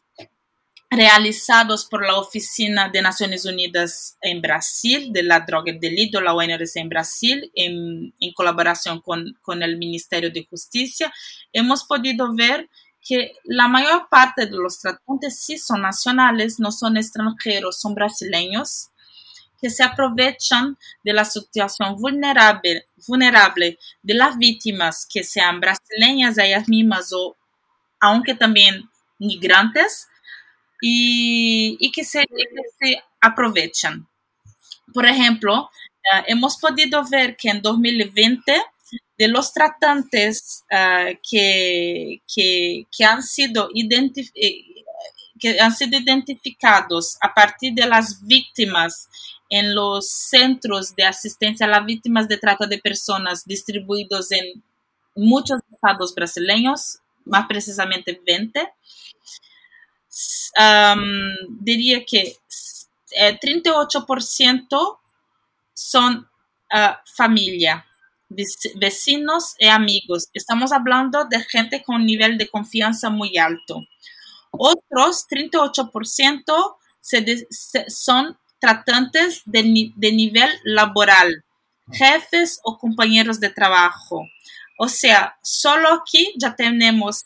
realizados 0.90 1.84
por 1.84 2.04
la 2.04 2.16
Oficina 2.16 2.88
de 2.88 3.00
Naciones 3.00 3.44
Unidas 3.44 4.18
en 4.20 4.42
Brasil 4.42 5.12
de 5.12 5.22
la 5.22 5.40
droga 5.40 5.70
y 5.70 5.78
delito, 5.78 6.20
la 6.20 6.34
ONRC 6.34 6.76
en 6.76 6.88
Brasil, 6.88 7.50
en, 7.54 8.12
colaboración 8.34 9.00
con, 9.00 9.38
con, 9.40 9.62
el 9.62 9.78
Ministerio 9.78 10.30
de 10.30 10.46
Justicia, 10.50 11.12
hemos 11.52 11.84
podido 11.84 12.34
ver 12.34 12.68
que 13.00 13.32
la 13.44 13.68
mayor 13.68 14.08
parte 14.10 14.46
de 14.46 14.56
los 14.56 14.80
tratantes 14.80 15.38
sí 15.38 15.58
son 15.58 15.82
nacionales, 15.82 16.58
no 16.58 16.72
son 16.72 16.96
extranjeros, 16.96 17.80
son 17.80 17.94
brasileños, 17.94 18.88
que 19.60 19.70
se 19.70 19.84
aprovechan 19.84 20.76
de 21.04 21.12
la 21.12 21.24
situación 21.24 21.96
vulnerable, 21.96 22.86
vulnerable 23.06 23.78
de 24.02 24.14
las 24.14 24.36
víctimas, 24.38 25.06
que 25.08 25.22
sean 25.22 25.60
brasileñas 25.60 26.38
ellas 26.38 26.68
mismas 26.68 27.12
o 27.12 27.36
aunque 28.00 28.34
también 28.34 28.88
migrantes, 29.18 30.08
y, 30.80 31.90
que, 31.92 32.04
se, 32.04 32.24
aprovechan. 33.20 34.06
Por 34.92 35.06
ejemplo, 35.06 35.70
eh, 35.92 36.24
hemos 36.28 36.56
podido 36.56 37.04
ver 37.08 37.36
que 37.36 37.50
en 37.50 37.62
2020 37.62 38.60
de 39.18 39.28
los 39.28 39.52
tratantes 39.52 40.64
que, 41.30 42.22
que, 42.34 42.86
que, 42.90 43.04
han 43.04 43.22
sido 43.22 43.68
eh, 43.74 44.64
que 45.38 45.60
han 45.60 45.72
sido 45.72 45.98
identificados 45.98 47.18
a 47.20 47.32
partir 47.34 47.74
de 47.74 47.86
las 47.86 48.24
víctimas 48.26 49.08
en 49.48 49.74
los 49.74 50.08
centros 50.08 50.94
de 50.94 51.04
asistencia 51.04 51.66
a 51.66 51.70
las 51.70 51.84
víctimas 51.84 52.28
de 52.28 52.38
trata 52.38 52.66
de 52.66 52.78
personas 52.78 53.44
distribuidos 53.44 54.30
en 54.32 54.62
muchos 55.16 55.60
estados 55.72 56.14
brasileños, 56.14 56.98
más 57.24 57.46
precisamente 57.46 58.20
20, 58.24 58.72
diría 61.60 62.04
que 62.04 62.36
38% 63.12 64.66
eh, 64.72 64.98
son 65.74 66.28
ah, 66.72 67.02
familia, 67.16 67.86
vecinos 68.28 69.54
y 69.58 69.68
amigos. 69.68 70.28
Estamos 70.34 70.72
hablando 70.72 71.24
de 71.24 71.40
gente 71.40 71.82
con 71.82 71.96
un 71.96 72.06
nivel 72.06 72.38
de 72.38 72.48
confianza 72.48 73.10
muy 73.10 73.36
alto. 73.38 73.80
Otros 74.52 75.26
38% 75.28 76.76
son 77.88 78.38
tratantes 78.58 79.42
de 79.46 79.62
nivel 80.12 80.50
laboral, 80.64 81.44
jefes 81.92 82.60
o 82.62 82.78
compañeros 82.78 83.40
de 83.40 83.50
trabajo. 83.50 84.26
O 84.78 84.88
sea, 84.88 85.36
solo 85.42 85.92
aquí 85.92 86.32
ya 86.36 86.54
tenemos 86.56 87.24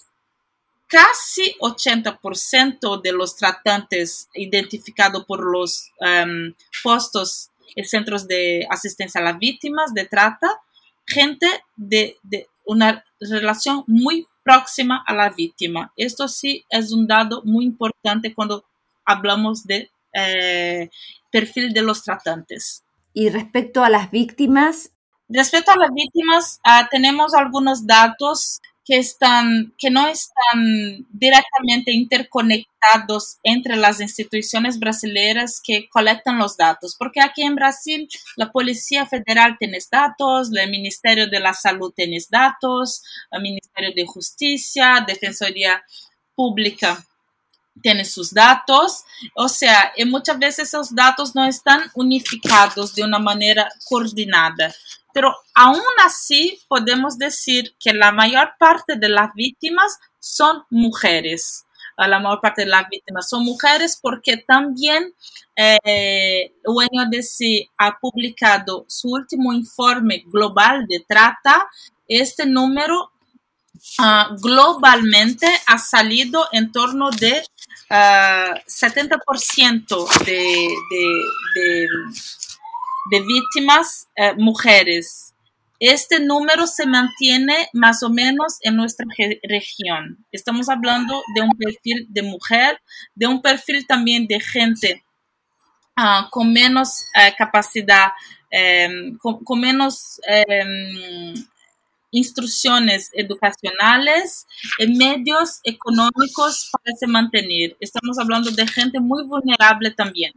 casi 0.94 1.56
80% 1.60 3.02
de 3.02 3.12
los 3.12 3.34
tratantes 3.34 4.28
identificados 4.32 5.24
por 5.24 5.42
los 5.44 5.90
um, 5.98 6.54
postos 6.84 7.50
y 7.74 7.82
centros 7.82 8.28
de 8.28 8.64
asistencia 8.70 9.20
a 9.20 9.24
las 9.24 9.38
víctimas 9.40 9.92
de 9.92 10.04
trata, 10.04 10.60
gente 11.04 11.48
de, 11.74 12.16
de, 12.22 12.46
una 12.64 13.04
relación 13.18 13.82
muy 13.88 14.28
próxima 14.44 15.02
a 15.04 15.14
la 15.14 15.30
víctima. 15.30 15.92
Esto 15.96 16.28
sí 16.28 16.64
es 16.70 16.92
un 16.92 17.08
dado 17.08 17.42
muy 17.44 17.64
importante 17.64 18.32
cuando 18.32 18.64
hablamos 19.04 19.64
de 19.64 19.90
eh, 20.12 20.90
perfil 21.32 21.72
de 21.72 21.82
los 21.82 22.04
tratantes. 22.04 22.84
Y 23.12 23.30
respecto 23.30 23.82
a 23.82 23.90
las 23.90 24.12
víctimas. 24.12 24.92
Respecto 25.28 25.72
a 25.72 25.76
las 25.76 25.90
víctimas, 25.92 26.60
uh, 26.64 26.86
tenemos 26.88 27.34
algunos 27.34 27.84
datos 27.84 28.60
que, 28.84 28.98
están, 28.98 29.72
que 29.78 29.90
no 29.90 30.06
están 30.06 31.06
directamente 31.10 31.92
interconectados 31.92 33.38
entre 33.42 33.76
las 33.76 34.00
instituciones 34.00 34.78
brasileñas 34.78 35.60
que 35.62 35.88
colectan 35.88 36.38
los 36.38 36.56
datos, 36.56 36.94
porque 36.98 37.20
aquí 37.20 37.42
en 37.42 37.54
Brasil 37.54 38.08
la 38.36 38.52
Policía 38.52 39.06
Federal 39.06 39.56
tiene 39.58 39.78
datos, 39.90 40.50
el 40.54 40.70
Ministerio 40.70 41.28
de 41.28 41.40
la 41.40 41.54
Salud 41.54 41.92
tiene 41.94 42.18
datos, 42.30 43.02
el 43.30 43.42
Ministerio 43.42 43.92
de 43.94 44.06
Justicia, 44.06 45.04
Defensoría 45.06 45.82
Pública 46.34 47.04
tiene 47.82 48.04
sus 48.04 48.32
datos, 48.32 49.04
o 49.34 49.48
sea, 49.48 49.92
y 49.96 50.04
muchas 50.04 50.38
veces 50.38 50.68
esos 50.68 50.94
datos 50.94 51.34
no 51.34 51.44
están 51.44 51.90
unificados 51.94 52.94
de 52.94 53.02
una 53.02 53.18
manera 53.18 53.68
coordinada. 53.88 54.72
Pero 55.14 55.34
aún 55.54 55.80
así 56.04 56.60
podemos 56.68 57.16
decir 57.16 57.74
que 57.78 57.94
la 57.94 58.10
mayor 58.10 58.52
parte 58.58 58.96
de 58.96 59.08
las 59.08 59.32
víctimas 59.34 59.98
son 60.18 60.64
mujeres. 60.70 61.64
La 61.96 62.18
mayor 62.18 62.40
parte 62.40 62.62
de 62.62 62.68
las 62.68 62.88
víctimas 62.88 63.28
son 63.28 63.44
mujeres 63.44 63.96
porque 64.02 64.38
también 64.38 65.14
eh, 65.54 66.52
UNODC 66.66 67.70
ha 67.78 67.96
publicado 68.00 68.84
su 68.88 69.08
último 69.10 69.52
informe 69.52 70.24
global 70.26 70.84
de 70.88 71.04
trata. 71.06 71.68
Este 72.08 72.44
número 72.46 73.12
uh, 74.00 74.34
globalmente 74.40 75.46
ha 75.68 75.78
salido 75.78 76.48
en 76.50 76.72
torno 76.72 77.10
de 77.10 77.34
uh, 77.38 77.90
ah, 77.90 78.54
70% 78.66 80.24
de, 80.24 80.68
de, 80.90 81.24
de 81.54 81.88
de 83.10 83.20
víctimas 83.20 84.08
eh, 84.16 84.34
mujeres. 84.36 85.34
Este 85.80 86.20
número 86.20 86.66
se 86.66 86.86
mantiene 86.86 87.68
más 87.72 88.02
o 88.02 88.10
menos 88.10 88.58
en 88.62 88.76
nuestra 88.76 89.06
región. 89.42 90.24
Estamos 90.32 90.68
hablando 90.68 91.22
de 91.34 91.42
un 91.42 91.50
perfil 91.50 92.06
de 92.08 92.22
mujer, 92.22 92.80
de 93.14 93.26
un 93.26 93.42
perfil 93.42 93.86
también 93.86 94.26
de 94.26 94.40
gente 94.40 95.04
uh, 95.98 96.28
con 96.30 96.52
menos 96.52 97.04
uh, 97.16 97.34
capacidad, 97.36 98.12
um, 98.52 99.18
con, 99.18 99.60
menos 99.60 100.20
um, 100.28 101.44
instrucciones 102.12 103.10
educacionales 103.12 104.46
y 104.78 104.86
medios 104.96 105.60
económicos 105.64 106.70
para 106.72 106.96
se 106.96 107.06
mantener. 107.06 107.76
Estamos 107.80 108.18
hablando 108.18 108.50
de 108.50 108.66
gente 108.66 109.00
muy 109.00 109.24
vulnerable 109.24 109.90
también. 109.90 110.32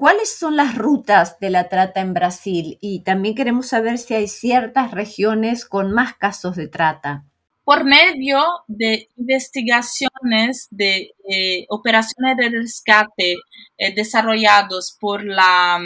¿Cuáles 0.00 0.34
son 0.34 0.56
las 0.56 0.76
rutas 0.76 1.38
de 1.40 1.50
la 1.50 1.68
trata 1.68 2.00
en 2.00 2.14
Brasil? 2.14 2.78
Y 2.80 3.00
también 3.00 3.34
queremos 3.34 3.66
saber 3.66 3.98
si 3.98 4.14
hay 4.14 4.28
ciertas 4.28 4.92
regiones 4.92 5.66
con 5.66 5.92
más 5.92 6.14
casos 6.14 6.56
de 6.56 6.68
trata. 6.68 7.26
Por 7.64 7.84
medio 7.84 8.42
de 8.66 9.10
investigaciones 9.18 10.68
de 10.70 11.12
eh, 11.28 11.66
operaciones 11.68 12.34
de 12.38 12.48
rescate 12.48 13.34
eh, 13.76 13.94
desarrollados 13.94 14.96
por 14.98 15.22
la, 15.22 15.78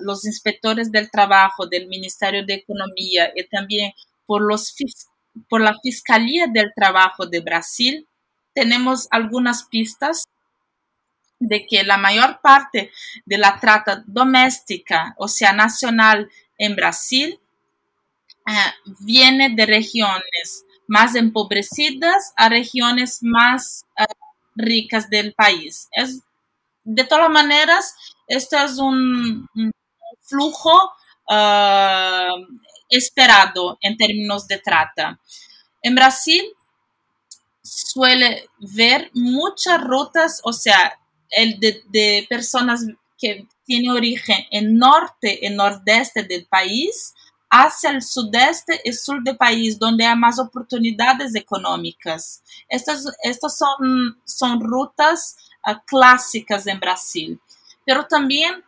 los 0.00 0.24
inspectores 0.24 0.90
del 0.90 1.10
trabajo 1.10 1.66
del 1.66 1.88
Ministerio 1.88 2.42
de 2.46 2.54
Economía 2.54 3.32
y 3.36 3.46
también 3.48 3.92
por 4.24 4.40
la 5.60 5.74
Fiscalía 5.82 6.46
del 6.46 6.72
Trabajo 6.74 7.26
de 7.26 7.40
Brasil, 7.40 8.08
tenemos 8.54 9.08
algunas 9.10 9.64
pistas 9.64 10.25
de 11.38 11.66
que 11.66 11.84
la 11.84 11.96
mayor 11.96 12.40
parte 12.40 12.90
de 13.24 13.38
la 13.38 13.58
trata 13.60 14.02
doméstica, 14.06 15.14
o 15.18 15.28
sea, 15.28 15.52
nacional 15.52 16.30
en 16.58 16.74
Brasil, 16.74 17.38
eh, 18.46 18.92
viene 19.00 19.50
de 19.50 19.66
regiones 19.66 20.64
más 20.86 21.14
empobrecidas 21.14 22.32
a 22.36 22.48
regiones 22.48 23.18
más 23.20 23.84
uh, 23.98 24.04
ricas 24.54 25.10
del 25.10 25.34
país. 25.34 25.88
Es, 25.92 26.20
de 26.84 27.04
todas 27.04 27.28
maneras, 27.28 27.94
esto 28.28 28.56
es 28.56 28.78
un, 28.78 29.48
flujo 30.22 30.92
uh, 31.28 32.46
esperado 32.88 33.78
en 33.80 33.96
términos 33.96 34.46
de 34.46 34.58
trata. 34.58 35.20
En 35.82 35.94
Brasil 35.94 36.44
suele 37.62 38.48
ver 38.58 39.10
muchas 39.14 39.80
rutas, 39.80 40.40
o 40.44 40.52
sea, 40.52 40.98
el 41.30 41.58
de, 41.60 42.26
personas 42.28 42.86
que 43.18 43.46
tienen 43.64 43.90
origen 43.90 44.44
en 44.50 44.78
norte 44.78 45.38
y 45.42 45.50
nordeste 45.50 46.22
del 46.22 46.46
país 46.46 47.14
hacia 47.50 47.90
el 47.90 48.02
sudeste 48.02 48.80
y 48.84 48.92
sur 48.92 49.22
del 49.22 49.36
país, 49.36 49.78
donde 49.78 50.04
hay 50.04 50.16
más 50.16 50.38
oportunidades 50.38 51.34
económicas. 51.34 52.42
Estas, 52.68 53.06
estas 53.22 53.56
son, 53.56 54.20
son 54.24 54.60
rutas 54.60 55.36
uh, 55.66 55.74
clásicas 55.86 56.66
en 56.66 56.80
Brasil, 56.80 57.40
pero 57.84 58.06
también 58.06 58.64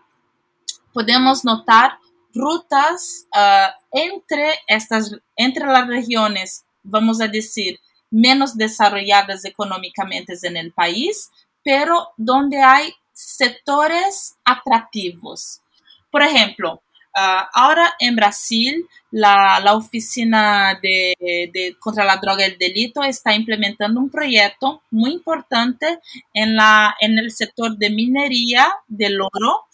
podemos 0.93 1.45
notar 1.45 1.99
rutas 2.35 3.27
uh, 3.35 3.73
entre, 3.93 4.55
estas, 4.67 5.13
entre 5.37 5.67
las 5.67 5.87
regiones, 5.87 6.65
vamos 6.83 7.21
a 7.21 7.29
decir, 7.29 7.81
menos 8.11 8.57
desarrolladas 8.57 9.45
económicamente 9.45 10.35
en 10.43 10.57
el 10.57 10.73
país, 10.73 11.31
pero 11.63 12.11
donde 12.17 12.63
hay 12.63 12.93
sectores 13.13 14.37
atractivos. 14.45 15.61
Por 16.11 16.23
ejemplo, 16.23 16.83
uh, 17.17 17.45
ahora 17.53 17.95
en 17.99 18.17
Brasil, 18.17 18.87
la, 19.11 19.61
la 19.61 19.75
Oficina 19.75 20.79
de, 20.83 21.15
de, 21.53 21.77
contra 21.79 22.05
la 22.05 22.17
Droga 22.17 22.47
y 22.47 22.51
el 22.53 22.59
Delito 22.59 23.03
está 23.03 23.35
implementando 23.35 24.01
un 24.01 24.11
proyecto 24.11 24.83
muy 24.91 25.13
importante 25.13 25.99
en, 26.33 26.57
la, 26.57 26.95
en 27.01 27.19
el 27.19 27.31
sector 27.31 27.77
de 27.77 27.91
minería 27.91 28.69
del 28.87 29.21
oro 29.21 29.65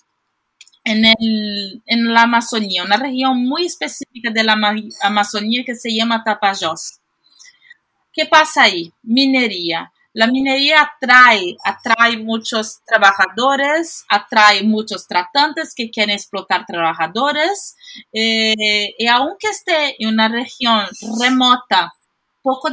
en, 0.85 1.05
el, 1.05 1.83
en 1.87 2.13
la 2.13 2.23
Amazonía, 2.23 2.85
una 2.85 2.97
región 2.97 3.45
muy 3.47 3.67
específica 3.67 4.31
de 4.31 4.45
la 4.45 4.57
Amazonía 5.01 5.65
que 5.65 5.75
se 5.75 5.95
llama 5.95 6.23
Tapajós. 6.23 7.01
¿Qué 8.13 8.27
pasa 8.27 8.65
ahí? 8.65 8.93
Minería. 9.03 9.91
La 10.15 10.29
minería 10.29 10.83
atrae, 10.83 11.57
atrae 11.65 12.17
muchos 12.19 12.81
trabajadores, 12.87 14.05
atrae 14.09 14.63
muchos 14.63 15.09
tratantes 15.09 15.75
que 15.75 15.91
quieren 15.91 16.15
explotar 16.15 16.65
trabajadores. 16.67 17.77
Eh, 18.13 18.95
y 18.97 19.07
aunque 19.09 19.49
esté 19.49 19.97
en 19.99 20.11
una 20.11 20.29
región 20.29 20.87
remota, 21.21 21.93
poco 22.43 22.69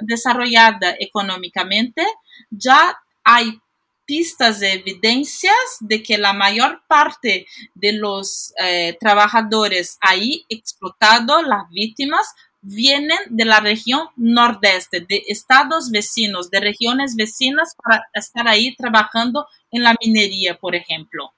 desarrollada 0.00 0.94
económicamente, 1.00 2.06
ya 2.50 2.96
hay 3.24 3.58
pistas 4.06 4.60
de 4.60 4.74
evidencias 4.74 5.54
de 5.80 6.04
que 6.04 6.18
la 6.18 6.34
mayor 6.34 6.82
parte 6.86 7.46
de 7.74 7.92
los 7.94 8.52
eh, 8.62 8.96
trabajadores 9.00 9.98
ahí 10.00 10.44
explotados, 10.48 11.44
las 11.46 11.68
víctimas, 11.70 12.32
vienen 12.64 13.18
de 13.28 13.44
la 13.44 13.60
región 13.60 14.08
nordeste, 14.16 15.00
de 15.00 15.22
estados 15.28 15.90
vecinos, 15.90 16.50
de 16.50 16.60
regiones 16.60 17.14
vecinas 17.14 17.74
para 17.82 18.06
estar 18.14 18.48
ahí 18.48 18.74
trabajando 18.74 19.46
en 19.70 19.82
la 19.82 19.94
minería, 20.02 20.56
por 20.58 20.74
ejemplo. 20.74 21.32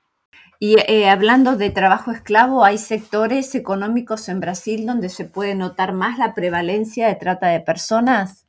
Y 0.58 0.76
eh, 0.78 1.10
hablando 1.10 1.56
de 1.56 1.70
trabajo 1.70 2.12
esclavo, 2.12 2.64
¿hay 2.64 2.78
sectores 2.78 3.54
económicos 3.54 4.28
en 4.28 4.40
Brasil 4.40 4.86
donde 4.86 5.10
se 5.10 5.24
puede 5.24 5.54
notar 5.54 5.92
más 5.92 6.18
la 6.18 6.34
prevalencia 6.34 7.08
de 7.08 7.16
trata 7.16 7.48
de 7.48 7.60
personas? 7.60 8.46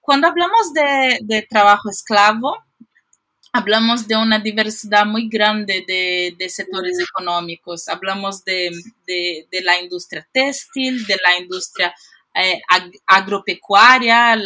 Cuando 0.00 0.28
hablamos 0.28 0.72
de, 0.72 1.18
de 1.22 1.42
trabajo 1.42 1.90
esclavo, 1.90 2.56
hablamos 3.52 4.08
de 4.08 4.16
una 4.16 4.38
diversidad 4.38 5.04
muy 5.04 5.28
grande 5.28 5.84
de, 5.86 6.34
de 6.38 6.48
sectores 6.48 6.98
económicos. 6.98 7.88
Hablamos 7.88 8.44
de, 8.44 8.70
de, 9.06 9.46
de, 9.50 9.62
la 9.62 9.80
industria 9.80 10.26
textil, 10.32 11.06
de 11.06 11.16
la 11.22 11.38
industria 11.38 11.94
eh, 12.34 12.62
agropecuaria, 13.06 14.36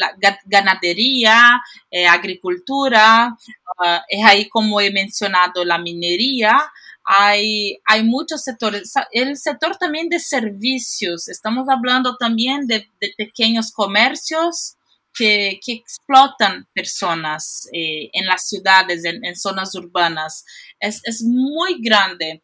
ganadería, 0.45 1.63
eh, 1.89 2.07
agricultura, 2.07 3.37
uh, 3.79 4.01
es 4.09 4.25
ahí 4.25 4.49
como 4.49 4.81
he 4.81 4.91
mencionado 4.91 5.65
la 5.65 5.79
minería, 5.79 6.57
hay, 7.05 7.79
hay 7.85 8.03
muchos 8.03 8.43
sectores. 8.43 8.93
El 9.13 9.37
sector 9.37 9.77
también 9.77 10.09
de 10.09 10.19
servicios, 10.19 11.29
estamos 11.29 11.69
hablando 11.69 12.17
también 12.17 12.67
de, 12.67 12.89
pequeños 13.17 13.71
comercios 13.71 14.75
que, 15.15 15.61
que, 15.65 15.75
explotan 15.75 16.67
personas 16.75 17.69
en 17.73 18.27
las 18.27 18.49
ciudades, 18.49 19.05
en, 19.05 19.25
en 19.25 19.37
zonas 19.37 19.75
urbanas. 19.77 20.45
Es, 20.81 21.01
es, 21.05 21.23
muy 21.23 21.81
grande. 21.81 22.43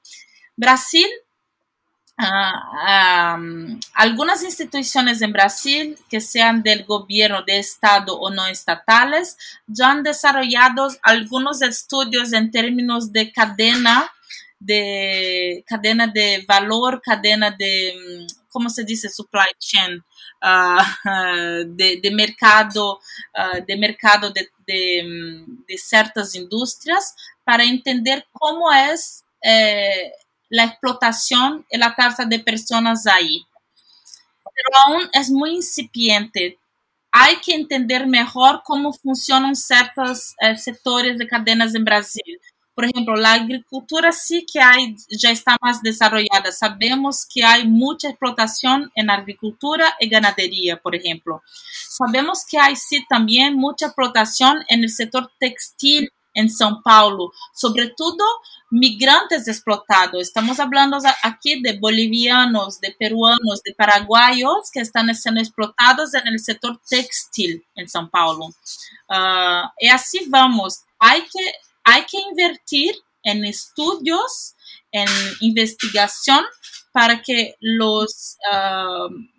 Brasil 0.57 1.09
Um, 2.23 3.81
algunas 3.95 4.45
instituciones 4.45 5.23
en 5.23 5.33
Brasil, 5.33 5.99
que 6.09 6.21
sean 6.21 6.63
del 6.63 6.85
gobierno 6.85 7.43
de 7.43 7.59
Estado 7.59 8.17
o 8.17 8.31
no 8.31 8.47
estatales, 8.47 9.37
ya 9.67 9.91
han 9.91 10.05
desarrollado 10.05 10.89
algunos 11.03 11.63
estudios 11.63 12.33
en 12.33 12.53
términos 12.53 13.13
de 13.13 13.33
cadena 13.33 14.11
de 14.61 15.65
cadena 15.67 16.07
de 16.07 16.45
valor, 16.47 17.03
cadena 17.03 17.51
de, 17.51 18.29
¿cómo 18.49 18.71
se 18.71 18.85
dice? 18.85 19.11
Supply 19.11 19.49
chain, 19.59 19.97
uh, 20.43 21.65
de, 21.67 22.11
mercado, 22.13 23.01
de 23.67 23.77
mercado 23.77 24.31
de, 24.31 24.49
de, 24.67 25.45
de, 25.67 25.79
ciertas 25.79 26.37
industrias 26.37 27.17
para 27.45 27.65
entender 27.65 28.27
cómo 28.33 28.73
es 28.73 29.25
eh, 29.43 30.13
la 30.53 30.65
explotación 30.65 31.65
y 31.71 31.79
la 31.79 31.95
trata 31.95 32.27
de 32.27 32.39
personas 32.39 33.07
ahí. 33.07 33.43
Pero 34.45 34.79
aún 34.87 35.09
es 35.15 35.31
muy 35.31 35.55
incipiente. 35.57 36.59
Hay 37.11 37.37
que 37.37 37.55
entender 37.55 38.07
mejor 38.07 38.61
cómo 38.63 38.93
funcionan 38.93 39.57
ciertos 39.57 40.35
eh, 40.41 40.55
sectores 40.59 41.17
de 41.17 41.27
cadenas 41.27 41.75
en 41.75 41.87
Brasil. 41.87 42.39
Por 42.75 42.85
ejemplo, 42.85 43.17
la 43.17 43.33
agricultura 43.33 44.13
sí 44.13 44.45
que 44.51 44.61
hay, 44.61 44.95
ya 45.09 45.31
está 45.31 45.57
más 45.63 45.81
desarrollada. 45.81 46.53
Sabemos 46.53 47.27
que 47.33 47.43
hay 47.43 47.67
mucha 47.67 48.11
explotación 48.11 48.91
en 48.95 49.09
agricultura 49.09 49.95
y 50.01 50.09
ganadería, 50.11 50.77
por 50.77 50.95
ejemplo. 50.95 51.43
Sabemos 51.89 52.45
que 52.47 52.59
hay 52.59 52.77
sí 52.77 53.07
también 53.09 53.55
mucha 53.55 53.87
explotación 53.87 54.63
en 54.69 54.85
el 54.85 54.91
sector 54.91 55.33
textil 55.39 56.11
en 56.35 56.49
São 56.49 56.83
Paulo, 56.83 57.33
sobre 57.55 57.89
todo 57.89 58.25
migrantes 58.71 59.47
explotados. 59.49 60.23
Estamos 60.23 60.59
hablando 60.59 60.99
aquí 61.23 61.61
de 61.61 61.79
bolivianos, 61.79 62.81
de 62.81 62.93
peruanos, 62.93 63.63
de 63.63 63.75
paraguayos 63.75 64.71
que 64.73 64.81
están 64.81 65.15
siendo 65.15 65.41
explotados 65.41 66.15
en 66.15 66.27
el 66.29 66.39
sector 66.39 66.81
textil 66.89 67.65
en 67.75 67.87
São 67.87 68.09
Paulo. 68.11 68.47
Uh, 69.09 69.69
y 69.79 69.89
así 69.89 70.25
vamos. 70.29 70.81
Hay 70.99 71.23
que, 71.23 71.53
hay 71.85 72.05
que 72.07 72.19
invertir 72.21 72.95
en 73.23 73.45
estudios, 73.45 74.55
en 74.91 75.09
investigación 75.41 76.45
para 76.93 77.21
que 77.23 77.57
los... 77.61 78.37
Uh, 78.51 79.33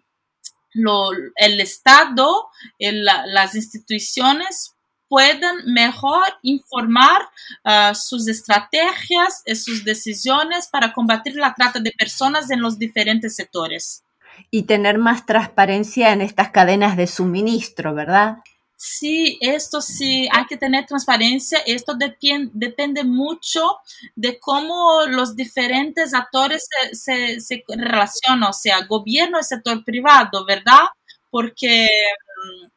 el 1.35 1.61
Estado, 1.61 2.49
el, 2.79 3.05
las 3.05 3.53
instituciones 3.53 4.72
puedan 5.13 5.57
mejor 5.67 6.23
informar 6.41 7.21
uh, 7.65 7.93
sus 7.93 8.27
estrategias 8.27 9.43
y 9.45 9.53
sus 9.55 9.85
decisiones 9.85 10.67
para 10.71 10.91
combatir 10.91 11.35
la 11.35 11.53
trata 11.53 11.79
de 11.79 11.91
personas 11.91 12.49
en 12.49 12.61
los 12.61 12.79
diferentes 12.79 13.35
sectores. 13.35 14.03
Y 14.49 14.63
tener 14.63 14.97
más 14.97 15.27
transparencia 15.27 16.13
en 16.13 16.21
estas 16.21 16.49
cadenas 16.49 16.97
de 16.97 17.05
suministro, 17.05 17.93
¿verdad? 17.93 18.37
Sí, 18.75 19.37
esto 19.39 19.81
sí, 19.81 20.27
hay 20.31 20.47
que 20.47 20.57
tener 20.57 20.87
transparencia. 20.87 21.59
Esto 21.67 21.93
depende, 21.93 22.49
depende 22.55 23.03
mucho 23.03 23.61
de 24.15 24.39
cómo 24.39 25.01
los 25.07 25.35
diferentes 25.35 26.15
actores 26.15 26.67
se, 26.91 26.95
se, 26.95 27.39
se 27.39 27.63
relacionan, 27.67 28.49
o 28.49 28.53
sea, 28.53 28.83
gobierno 28.87 29.39
y 29.39 29.43
sector 29.43 29.85
privado, 29.85 30.43
¿verdad? 30.43 30.85
Porque 31.29 31.85
mm, 31.85 32.72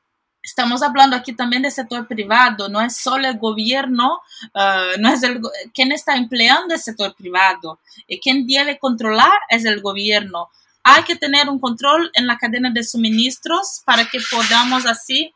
estamos 0.46 0.80
hablando 0.82 1.16
aquí 1.16 1.32
también 1.32 1.62
del 1.62 1.72
sector 1.72 2.06
privado, 2.06 2.68
no 2.68 2.80
es 2.80 2.96
solo 2.96 3.26
el 3.28 3.36
gobierno, 3.36 4.20
uh, 4.54 5.00
no 5.00 5.08
es 5.12 5.22
el, 5.24 5.40
quien 5.74 5.90
está 5.90 6.14
empleando 6.14 6.72
el 6.72 6.80
sector 6.80 7.14
privado, 7.16 7.80
y 8.06 8.20
quien 8.20 8.46
debe 8.46 8.78
controlar 8.78 9.36
es 9.50 9.64
el 9.64 9.80
gobierno. 9.80 10.48
Hay 10.84 11.02
que 11.02 11.16
tener 11.16 11.48
un 11.48 11.58
control 11.58 12.12
en 12.14 12.28
la 12.28 12.38
cadena 12.38 12.70
de 12.70 12.84
suministros 12.84 13.82
para 13.84 14.04
que 14.04 14.20
podamos 14.30 14.86
así 14.86 15.34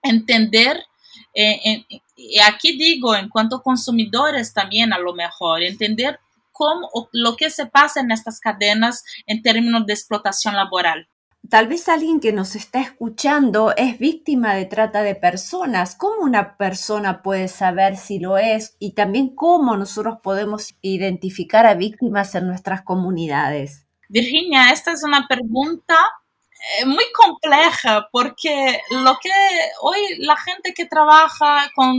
entender, 0.00 0.80
eh, 1.34 1.84
y 2.14 2.38
aquí 2.38 2.78
digo, 2.78 3.16
en 3.16 3.28
cuanto 3.28 3.56
a 3.56 3.62
consumidores 3.64 4.54
también 4.54 4.92
a 4.92 4.98
lo 4.98 5.12
mejor, 5.12 5.60
entender 5.62 6.20
cómo, 6.52 6.88
lo 7.10 7.34
que 7.36 7.50
se 7.50 7.66
pasa 7.66 7.98
en 7.98 8.12
estas 8.12 8.38
cadenas 8.38 9.02
en 9.26 9.42
términos 9.42 9.86
de 9.86 9.94
explotación 9.94 10.54
laboral. 10.54 11.08
Tal 11.50 11.66
vez 11.66 11.88
alguien 11.88 12.20
que 12.20 12.32
nos 12.32 12.54
está 12.54 12.80
escuchando 12.80 13.74
es 13.76 13.98
víctima 13.98 14.54
de 14.54 14.66
trata 14.66 15.02
de 15.02 15.16
personas. 15.16 15.96
¿Cómo 15.96 16.22
una 16.22 16.56
persona 16.56 17.22
puede 17.22 17.48
saber 17.48 17.96
si 17.96 18.20
lo 18.20 18.38
es? 18.38 18.76
Y 18.78 18.92
también 18.92 19.34
cómo 19.34 19.76
nosotros 19.76 20.18
podemos 20.22 20.72
identificar 20.80 21.66
a 21.66 21.74
víctimas 21.74 22.36
en 22.36 22.46
nuestras 22.46 22.82
comunidades. 22.82 23.84
Virginia, 24.08 24.70
esta 24.70 24.92
es 24.92 25.02
una 25.02 25.26
pregunta 25.26 25.96
eh, 26.78 26.86
muy 26.86 27.06
compleja 27.12 28.08
porque 28.12 28.80
lo 28.90 29.18
que 29.20 29.30
hoy 29.82 29.98
la 30.18 30.36
gente 30.36 30.72
que 30.72 30.86
trabaja 30.86 31.68
con, 31.74 31.96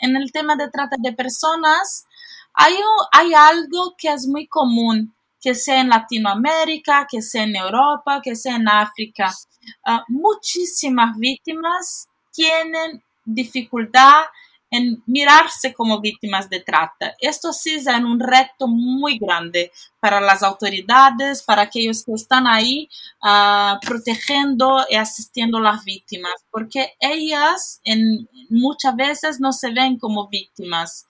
en 0.00 0.16
el 0.16 0.32
tema 0.32 0.56
de 0.56 0.70
trata 0.70 0.96
de 0.98 1.12
personas, 1.12 2.08
hay, 2.52 2.74
hay 3.12 3.32
algo 3.32 3.94
que 3.96 4.08
es 4.08 4.26
muy 4.26 4.48
común 4.48 5.14
que 5.40 5.54
sea 5.54 5.80
en 5.80 5.88
Latinoamérica, 5.88 7.06
que 7.10 7.22
sea 7.22 7.44
en 7.44 7.56
Europa, 7.56 8.20
que 8.22 8.34
sea 8.34 8.56
en 8.56 8.68
África. 8.68 9.30
Uh, 9.86 10.00
muchísimas 10.08 11.16
víctimas 11.18 12.08
tienen 12.32 13.02
dificultad 13.24 14.22
en 14.70 15.02
mirarse 15.06 15.72
como 15.72 16.00
víctimas 16.00 16.48
de 16.50 16.60
trata. 16.60 17.14
Esto 17.20 17.52
sí 17.52 17.74
es 17.74 17.86
un 17.86 18.20
reto 18.20 18.68
muy 18.68 19.18
grande 19.18 19.72
para 20.00 20.20
las 20.20 20.42
autoridades, 20.42 21.42
para 21.42 21.62
aquellos 21.62 22.04
que 22.04 22.12
están 22.12 22.46
ahí 22.46 22.88
uh, 23.22 23.78
protegiendo 23.80 24.84
y 24.88 24.96
asistiendo 24.96 25.58
a 25.58 25.62
las 25.62 25.84
víctimas, 25.84 26.34
porque 26.50 26.94
ellas 27.00 27.80
muchas 28.50 28.94
veces 28.94 29.40
no 29.40 29.52
se 29.52 29.70
ven 29.72 29.98
como 29.98 30.28
víctimas. 30.28 31.06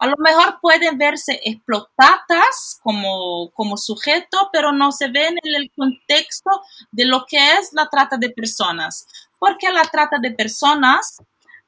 A 0.00 0.08
lo 0.08 0.16
mejor 0.18 0.58
pueden 0.60 0.98
verse 0.98 1.40
explotadas 1.44 2.80
como, 2.82 3.50
como 3.52 3.76
sujeto, 3.76 4.48
pero 4.52 4.72
no 4.72 4.90
se 4.90 5.08
ven 5.08 5.36
en 5.42 5.54
el 5.54 5.70
contexto 5.76 6.50
de 6.90 7.04
lo 7.04 7.24
que 7.26 7.36
es 7.58 7.72
la 7.72 7.88
trata 7.88 8.16
de 8.16 8.30
personas, 8.30 9.06
porque 9.38 9.70
la 9.70 9.84
trata 9.84 10.18
de 10.18 10.32
personas 10.32 11.18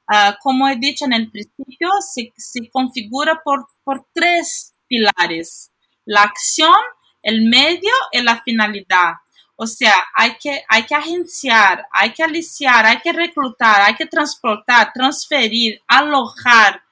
Uh, 0.09 0.35
como 0.41 0.69
he 0.69 0.77
dicho 0.77 1.05
en 1.05 1.13
el 1.15 1.31
principio, 1.31 1.89
se, 2.01 2.33
configura 2.71 3.43
por, 3.45 3.67
tres 4.13 4.73
pilares, 4.87 5.73
la 6.05 6.23
acción, 6.23 6.77
el 7.23 7.49
medio 7.49 7.91
y 8.13 8.23
la 8.23 8.41
finalidad. 8.43 9.15
O 9.57 9.67
sea, 9.67 9.95
hay 10.15 10.37
que, 10.41 10.63
hay 10.69 10.85
que 10.85 10.95
agenciar, 10.95 11.87
hay 11.91 12.13
que 12.13 12.23
aliciar, 12.23 12.87
hay 12.87 13.01
que 13.01 13.13
reclutar, 13.13 13.81
hay 13.81 13.97
que 13.97 14.07
transportar, 14.07 14.93
transferir, 14.93 15.81
alojar, 15.89 16.83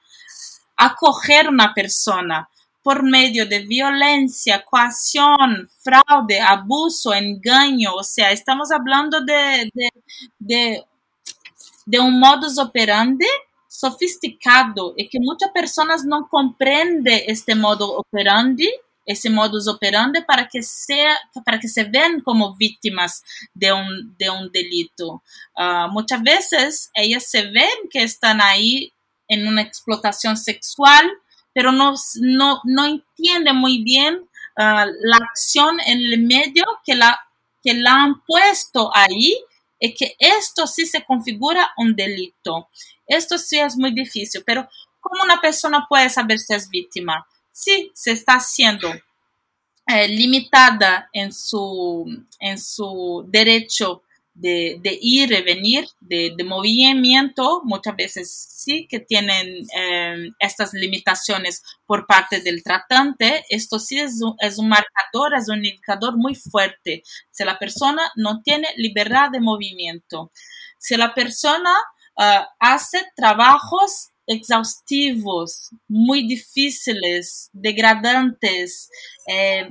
acoger 0.75 1.47
una 1.47 1.73
persona 1.73 2.49
por 2.83 3.01
medio 3.01 3.45
de 3.45 3.59
violencia, 3.59 4.63
coacción, 4.65 5.69
fraude, 5.79 6.41
abuso, 6.41 7.13
engaño. 7.13 7.93
O 7.95 8.03
sea, 8.03 8.31
estamos 8.31 8.71
hablando 8.71 9.21
de 9.21 9.71
de 11.85 11.99
un 11.99 12.19
modus 12.19 12.57
operandi 12.57 13.27
sofisticado 13.67 14.93
y 14.97 15.09
que 15.09 15.19
muchas 15.21 15.51
personas 15.51 16.03
no 16.05 16.27
comprenden 16.29 17.23
este 17.27 17.55
modo 17.55 17.97
operandi, 17.97 18.69
ese 19.05 19.29
modus 19.29 19.67
operandi 19.67 20.21
para 20.23 20.47
que, 20.47 20.63
sea, 20.63 21.15
para 21.45 21.59
que 21.59 21.67
se 21.67 21.83
ven 21.83 22.21
como 22.21 22.55
víctimas 22.55 23.23
de 23.53 23.71
un, 23.71 24.15
de 24.17 24.29
un 24.29 24.51
delito. 24.51 25.21
Uh, 25.55 25.87
muchas 25.91 26.23
veces 26.23 26.89
ellas 26.93 27.25
se 27.29 27.43
ven 27.43 27.89
que 27.91 28.01
están 28.03 28.41
ahí 28.41 28.91
en 29.27 29.47
una 29.47 29.61
explotación 29.61 30.37
sexual, 30.37 31.05
pero 31.53 31.71
no, 31.71 31.93
no, 32.21 32.61
no 32.63 32.85
entienden 32.85 33.57
muy 33.57 33.83
bien 33.83 34.15
uh, 34.15 34.85
la 35.01 35.17
acción 35.17 35.79
en 35.85 35.99
el 35.99 36.23
medio 36.23 36.63
que 36.83 36.95
la, 36.95 37.19
que 37.63 37.75
la 37.75 38.03
han 38.03 38.23
puesto 38.25 38.89
ahí 38.95 39.37
es 39.79 39.93
que 39.97 40.15
esto 40.19 40.67
sí 40.67 40.85
se 40.85 41.03
configura 41.03 41.71
un 41.77 41.95
delito. 41.95 42.69
Esto 43.05 43.37
sí 43.37 43.59
es 43.59 43.77
muy 43.77 43.93
difícil, 43.93 44.43
pero 44.45 44.67
¿cómo 44.99 45.23
una 45.23 45.41
persona 45.41 45.85
puede 45.87 46.09
saber 46.09 46.39
si 46.39 46.53
es 46.53 46.69
víctima? 46.69 47.25
Si 47.51 47.91
se 47.93 48.11
está 48.11 48.39
siendo 48.39 48.89
eh, 49.87 50.07
limitada 50.07 51.09
en 51.13 51.31
su, 51.31 52.05
en 52.39 52.57
su 52.57 53.23
derecho 53.27 54.03
de, 54.35 54.99
ir 55.01 55.31
y 55.31 55.41
venir, 55.41 55.87
de, 56.01 56.35
movimiento, 56.43 57.61
muchas 57.63 57.95
veces 57.95 58.31
sí 58.57 58.87
que 58.87 58.99
tienen 58.99 59.65
em, 59.75 60.33
estas 60.39 60.73
limitaciones 60.73 61.63
por 61.85 62.05
parte 62.05 62.41
del 62.41 62.63
tratante. 62.63 63.43
Esto 63.49 63.79
sí 63.79 63.99
es 63.99 64.21
un, 64.21 64.35
es 64.39 64.57
un 64.57 64.67
marcador, 64.67 65.33
es 65.35 65.49
un 65.49 65.57
indicador 65.57 66.17
muy 66.17 66.35
fuerte. 66.35 67.03
Si 67.31 67.43
la 67.43 67.57
persona 67.57 68.01
no 68.15 68.41
tiene 68.43 68.67
libertad 68.77 69.29
de 69.31 69.39
movimiento, 69.39 70.31
si 70.77 70.97
la 70.97 71.13
persona 71.13 71.71
ah, 72.17 72.47
hace 72.59 73.03
trabajos 73.15 74.09
exhaustivos, 74.27 75.69
muy 75.87 76.27
difíciles, 76.27 77.49
degradantes, 77.53 78.89
eh, 79.27 79.69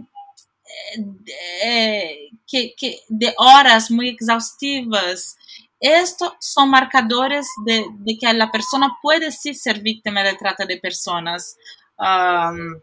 que, 2.46 2.74
que, 2.77 3.00
de 3.09 3.35
horas 3.37 3.90
muy 3.90 4.09
exhaustivas. 4.09 5.37
Estos 5.81 6.33
son 6.40 6.70
marcadores 6.70 7.46
de, 7.66 7.85
de, 7.98 8.18
que 8.18 8.33
la 8.33 8.50
persona 8.50 8.96
puede 9.03 9.31
sí 9.31 9.55
ser 9.55 9.81
víctima 9.81 10.22
de 10.22 10.35
trata 10.35 10.64
de 10.64 10.79
personas. 10.79 11.57
Um, 11.98 12.81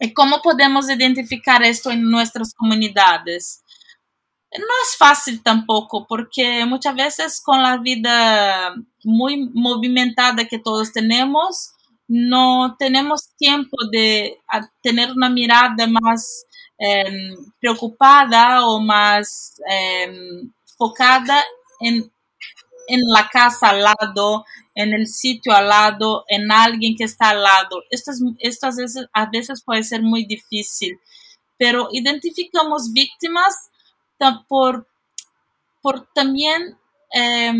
¿Y 0.00 0.12
cómo 0.14 0.40
podemos 0.40 0.88
identificar 0.88 1.62
esto 1.62 1.90
en 1.90 2.08
nuestras 2.08 2.54
comunidades? 2.54 3.62
No 4.56 4.64
es 4.84 4.96
fácil 4.96 5.42
tampoco, 5.42 6.06
porque 6.06 6.64
muchas 6.66 6.94
veces 6.94 7.40
con 7.42 7.62
la 7.62 7.78
vida 7.78 8.74
muy 9.02 9.50
movimentada 9.52 10.46
que 10.46 10.58
todos 10.58 10.92
tenemos, 10.92 11.72
no 12.06 12.76
tenemos 12.78 13.34
tiempo 13.36 13.76
de 13.90 14.38
tener 14.82 15.10
una 15.12 15.30
mirada 15.30 15.86
más 15.86 16.44
eh, 16.78 17.34
preocupada 17.60 18.66
o 18.66 18.80
más 18.80 19.60
eh, 19.68 20.12
focada 20.76 21.42
en, 21.80 22.12
en 22.88 23.00
la 23.14 23.28
casa 23.28 23.70
al 23.70 23.82
lado, 23.82 24.44
en 24.74 24.92
el 24.92 25.06
sitio 25.06 25.54
al 25.54 25.68
lado, 25.68 26.24
en 26.28 26.50
alguien 26.50 26.96
que 26.96 27.04
está 27.04 27.30
al 27.30 27.42
lado. 27.42 27.82
Estas, 27.90 28.20
estas 28.38 28.76
veces, 28.76 29.06
a 29.12 29.26
veces 29.26 29.62
puede 29.64 29.84
ser 29.84 30.02
muy 30.02 30.24
difícil, 30.24 30.98
pero 31.58 31.88
identificamos 31.92 32.92
víctimas 32.92 33.54
por, 34.48 34.88
por 35.80 36.06
también 36.14 36.78
eh, 37.14 37.52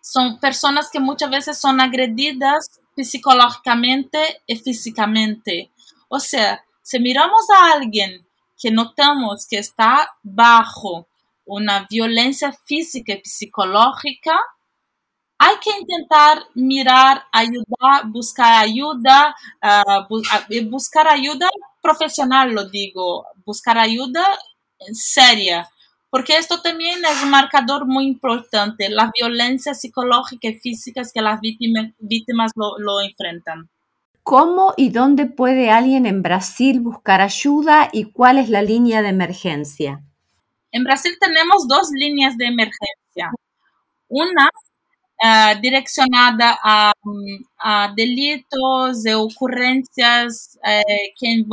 son 0.00 0.38
personas 0.38 0.90
que 0.90 1.00
muchas 1.00 1.30
veces 1.30 1.58
son 1.58 1.80
agredidas 1.80 2.80
psicológicamente 2.96 4.42
y 4.46 4.56
físicamente. 4.56 5.72
O 6.08 6.20
sea, 6.20 6.64
si 6.84 7.00
miramos 7.00 7.48
a 7.50 7.72
alguien 7.72 8.26
que 8.60 8.70
notamos 8.70 9.46
que 9.48 9.56
está 9.56 10.06
bajo 10.22 11.08
una 11.46 11.86
violencia 11.88 12.52
física 12.66 13.14
y 13.14 13.22
psicológica, 13.24 14.38
hay 15.38 15.56
que 15.62 15.70
intentar 15.80 16.44
mirar, 16.54 17.24
ayudar, 17.32 18.06
buscar 18.06 18.62
ayuda, 18.62 19.34
uh, 19.62 20.70
buscar 20.70 21.08
ayuda 21.08 21.48
profesional, 21.80 22.52
lo 22.52 22.68
digo, 22.68 23.26
buscar 23.46 23.78
ayuda 23.78 24.22
seria, 24.92 25.70
porque 26.10 26.36
esto 26.36 26.60
también 26.60 27.02
es 27.02 27.22
un 27.22 27.30
marcador 27.30 27.86
muy 27.86 28.06
importante, 28.06 28.90
la 28.90 29.10
violencia 29.18 29.72
psicológica 29.72 30.48
y 30.48 30.58
física 30.58 31.02
que 31.12 31.22
las 31.22 31.40
víctimas, 31.40 32.52
lo 32.54 33.00
enfrentan. 33.00 33.70
¿Cómo 34.24 34.72
y 34.78 34.88
dónde 34.88 35.26
puede 35.26 35.70
alguien 35.70 36.06
en 36.06 36.22
Brasil 36.22 36.80
buscar 36.80 37.20
ayuda 37.20 37.90
y 37.92 38.10
cuál 38.10 38.38
es 38.38 38.48
la 38.48 38.62
línea 38.62 39.02
de 39.02 39.10
emergencia? 39.10 40.02
En 40.72 40.82
Brasil 40.82 41.14
tenemos 41.20 41.68
dos 41.68 41.90
líneas 41.92 42.34
de 42.38 42.46
emergencia. 42.46 43.30
Una 44.08 44.48
uh, 44.48 45.60
direccionada 45.60 46.58
a, 46.64 46.92
delitos 47.94 49.02
de 49.02 49.14
ocurrencias 49.14 50.58
que, 51.20 51.44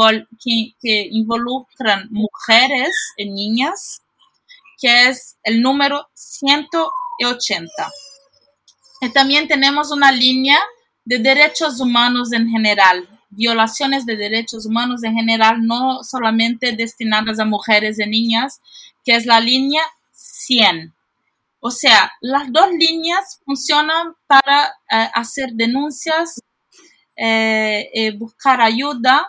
que, 0.81 1.07
involucran 1.11 2.07
mujeres 2.09 2.91
y 3.17 3.29
niñas, 3.29 4.01
que 4.79 5.09
es 5.09 5.37
el 5.43 5.61
número 5.61 6.07
180. 6.13 7.69
Y 9.01 9.09
también 9.09 9.49
tenemos 9.49 9.91
una 9.91 10.13
línea 10.13 10.57
de 11.05 11.19
derechos 11.19 11.79
humanos 11.79 12.31
en 12.33 12.49
general, 12.49 13.07
violaciones 13.29 14.05
de 14.05 14.17
derechos 14.17 14.65
humanos 14.65 15.03
en 15.03 15.15
general, 15.15 15.65
no 15.65 16.03
solamente 16.03 16.73
destinadas 16.75 17.39
a 17.39 17.45
mujeres 17.45 17.99
y 17.99 18.05
niñas, 18.07 18.61
que 19.03 19.15
es 19.15 19.25
la 19.25 19.39
línea 19.39 19.81
100. 20.11 20.93
O 21.59 21.71
sea, 21.71 22.11
las 22.21 22.51
dos 22.51 22.71
líneas 22.71 23.39
funcionan 23.45 24.15
para 24.27 24.67
eh, 24.91 25.09
hacer 25.13 25.51
denuncias, 25.53 26.41
eh, 27.15 27.89
eh, 27.93 28.11
buscar 28.17 28.61
ayuda 28.61 29.27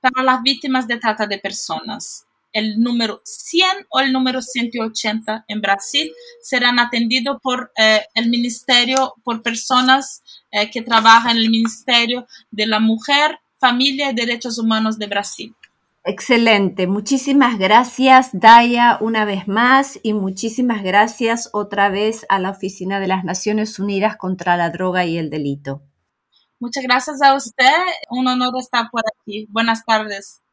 para 0.00 0.22
las 0.22 0.42
víctimas 0.42 0.86
de 0.86 0.98
trata 0.98 1.26
de 1.26 1.38
personas 1.38 2.26
el 2.54 2.80
número 2.80 3.20
100 3.24 3.68
o 3.90 4.00
el 4.00 4.12
número 4.12 4.40
180 4.40 5.44
en 5.48 5.60
Brasil 5.60 6.10
serán 6.40 6.78
atendidos 6.78 7.36
por 7.42 7.72
eh, 7.76 8.00
el 8.14 8.30
ministerio, 8.30 9.14
por 9.22 9.42
personas 9.42 10.22
eh, 10.50 10.70
que 10.70 10.80
trabajan 10.80 11.32
en 11.32 11.42
el 11.42 11.50
Ministerio 11.50 12.26
de 12.50 12.66
la 12.66 12.80
Mujer, 12.80 13.40
Familia 13.58 14.10
y 14.10 14.14
Derechos 14.14 14.58
Humanos 14.58 14.98
de 14.98 15.08
Brasil. 15.08 15.54
Excelente, 16.06 16.86
muchísimas 16.86 17.58
gracias 17.58 18.28
Daya 18.32 18.98
una 19.00 19.24
vez 19.24 19.48
más 19.48 19.98
y 20.02 20.12
muchísimas 20.12 20.82
gracias 20.82 21.48
otra 21.52 21.88
vez 21.88 22.26
a 22.28 22.38
la 22.38 22.50
Oficina 22.50 23.00
de 23.00 23.08
las 23.08 23.24
Naciones 23.24 23.78
Unidas 23.78 24.16
contra 24.16 24.56
la 24.56 24.70
Droga 24.70 25.06
y 25.06 25.16
el 25.16 25.30
Delito. 25.30 25.82
Muchas 26.60 26.84
gracias 26.84 27.20
a 27.20 27.34
usted, 27.34 27.72
un 28.10 28.28
honor 28.28 28.52
estar 28.60 28.90
por 28.92 29.02
aquí. 29.06 29.46
Buenas 29.50 29.84
tardes. 29.84 30.43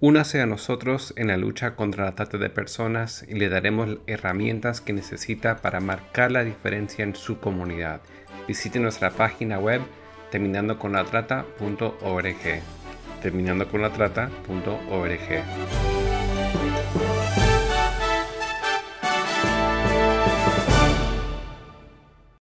Únase 0.00 0.40
a 0.40 0.46
nosotros 0.46 1.12
en 1.16 1.26
la 1.26 1.36
lucha 1.36 1.74
contra 1.74 2.04
la 2.04 2.12
trata 2.12 2.38
de 2.38 2.50
personas 2.50 3.24
y 3.26 3.34
le 3.34 3.48
daremos 3.48 3.98
herramientas 4.06 4.80
que 4.80 4.92
necesita 4.92 5.56
para 5.56 5.80
marcar 5.80 6.30
la 6.30 6.44
diferencia 6.44 7.02
en 7.02 7.16
su 7.16 7.40
comunidad. 7.40 8.00
Visite 8.46 8.78
nuestra 8.78 9.10
página 9.10 9.58
web 9.58 9.80
terminandoconlatrata.org. 10.30 12.62
Terminandoconlatrata.org. 13.22 15.97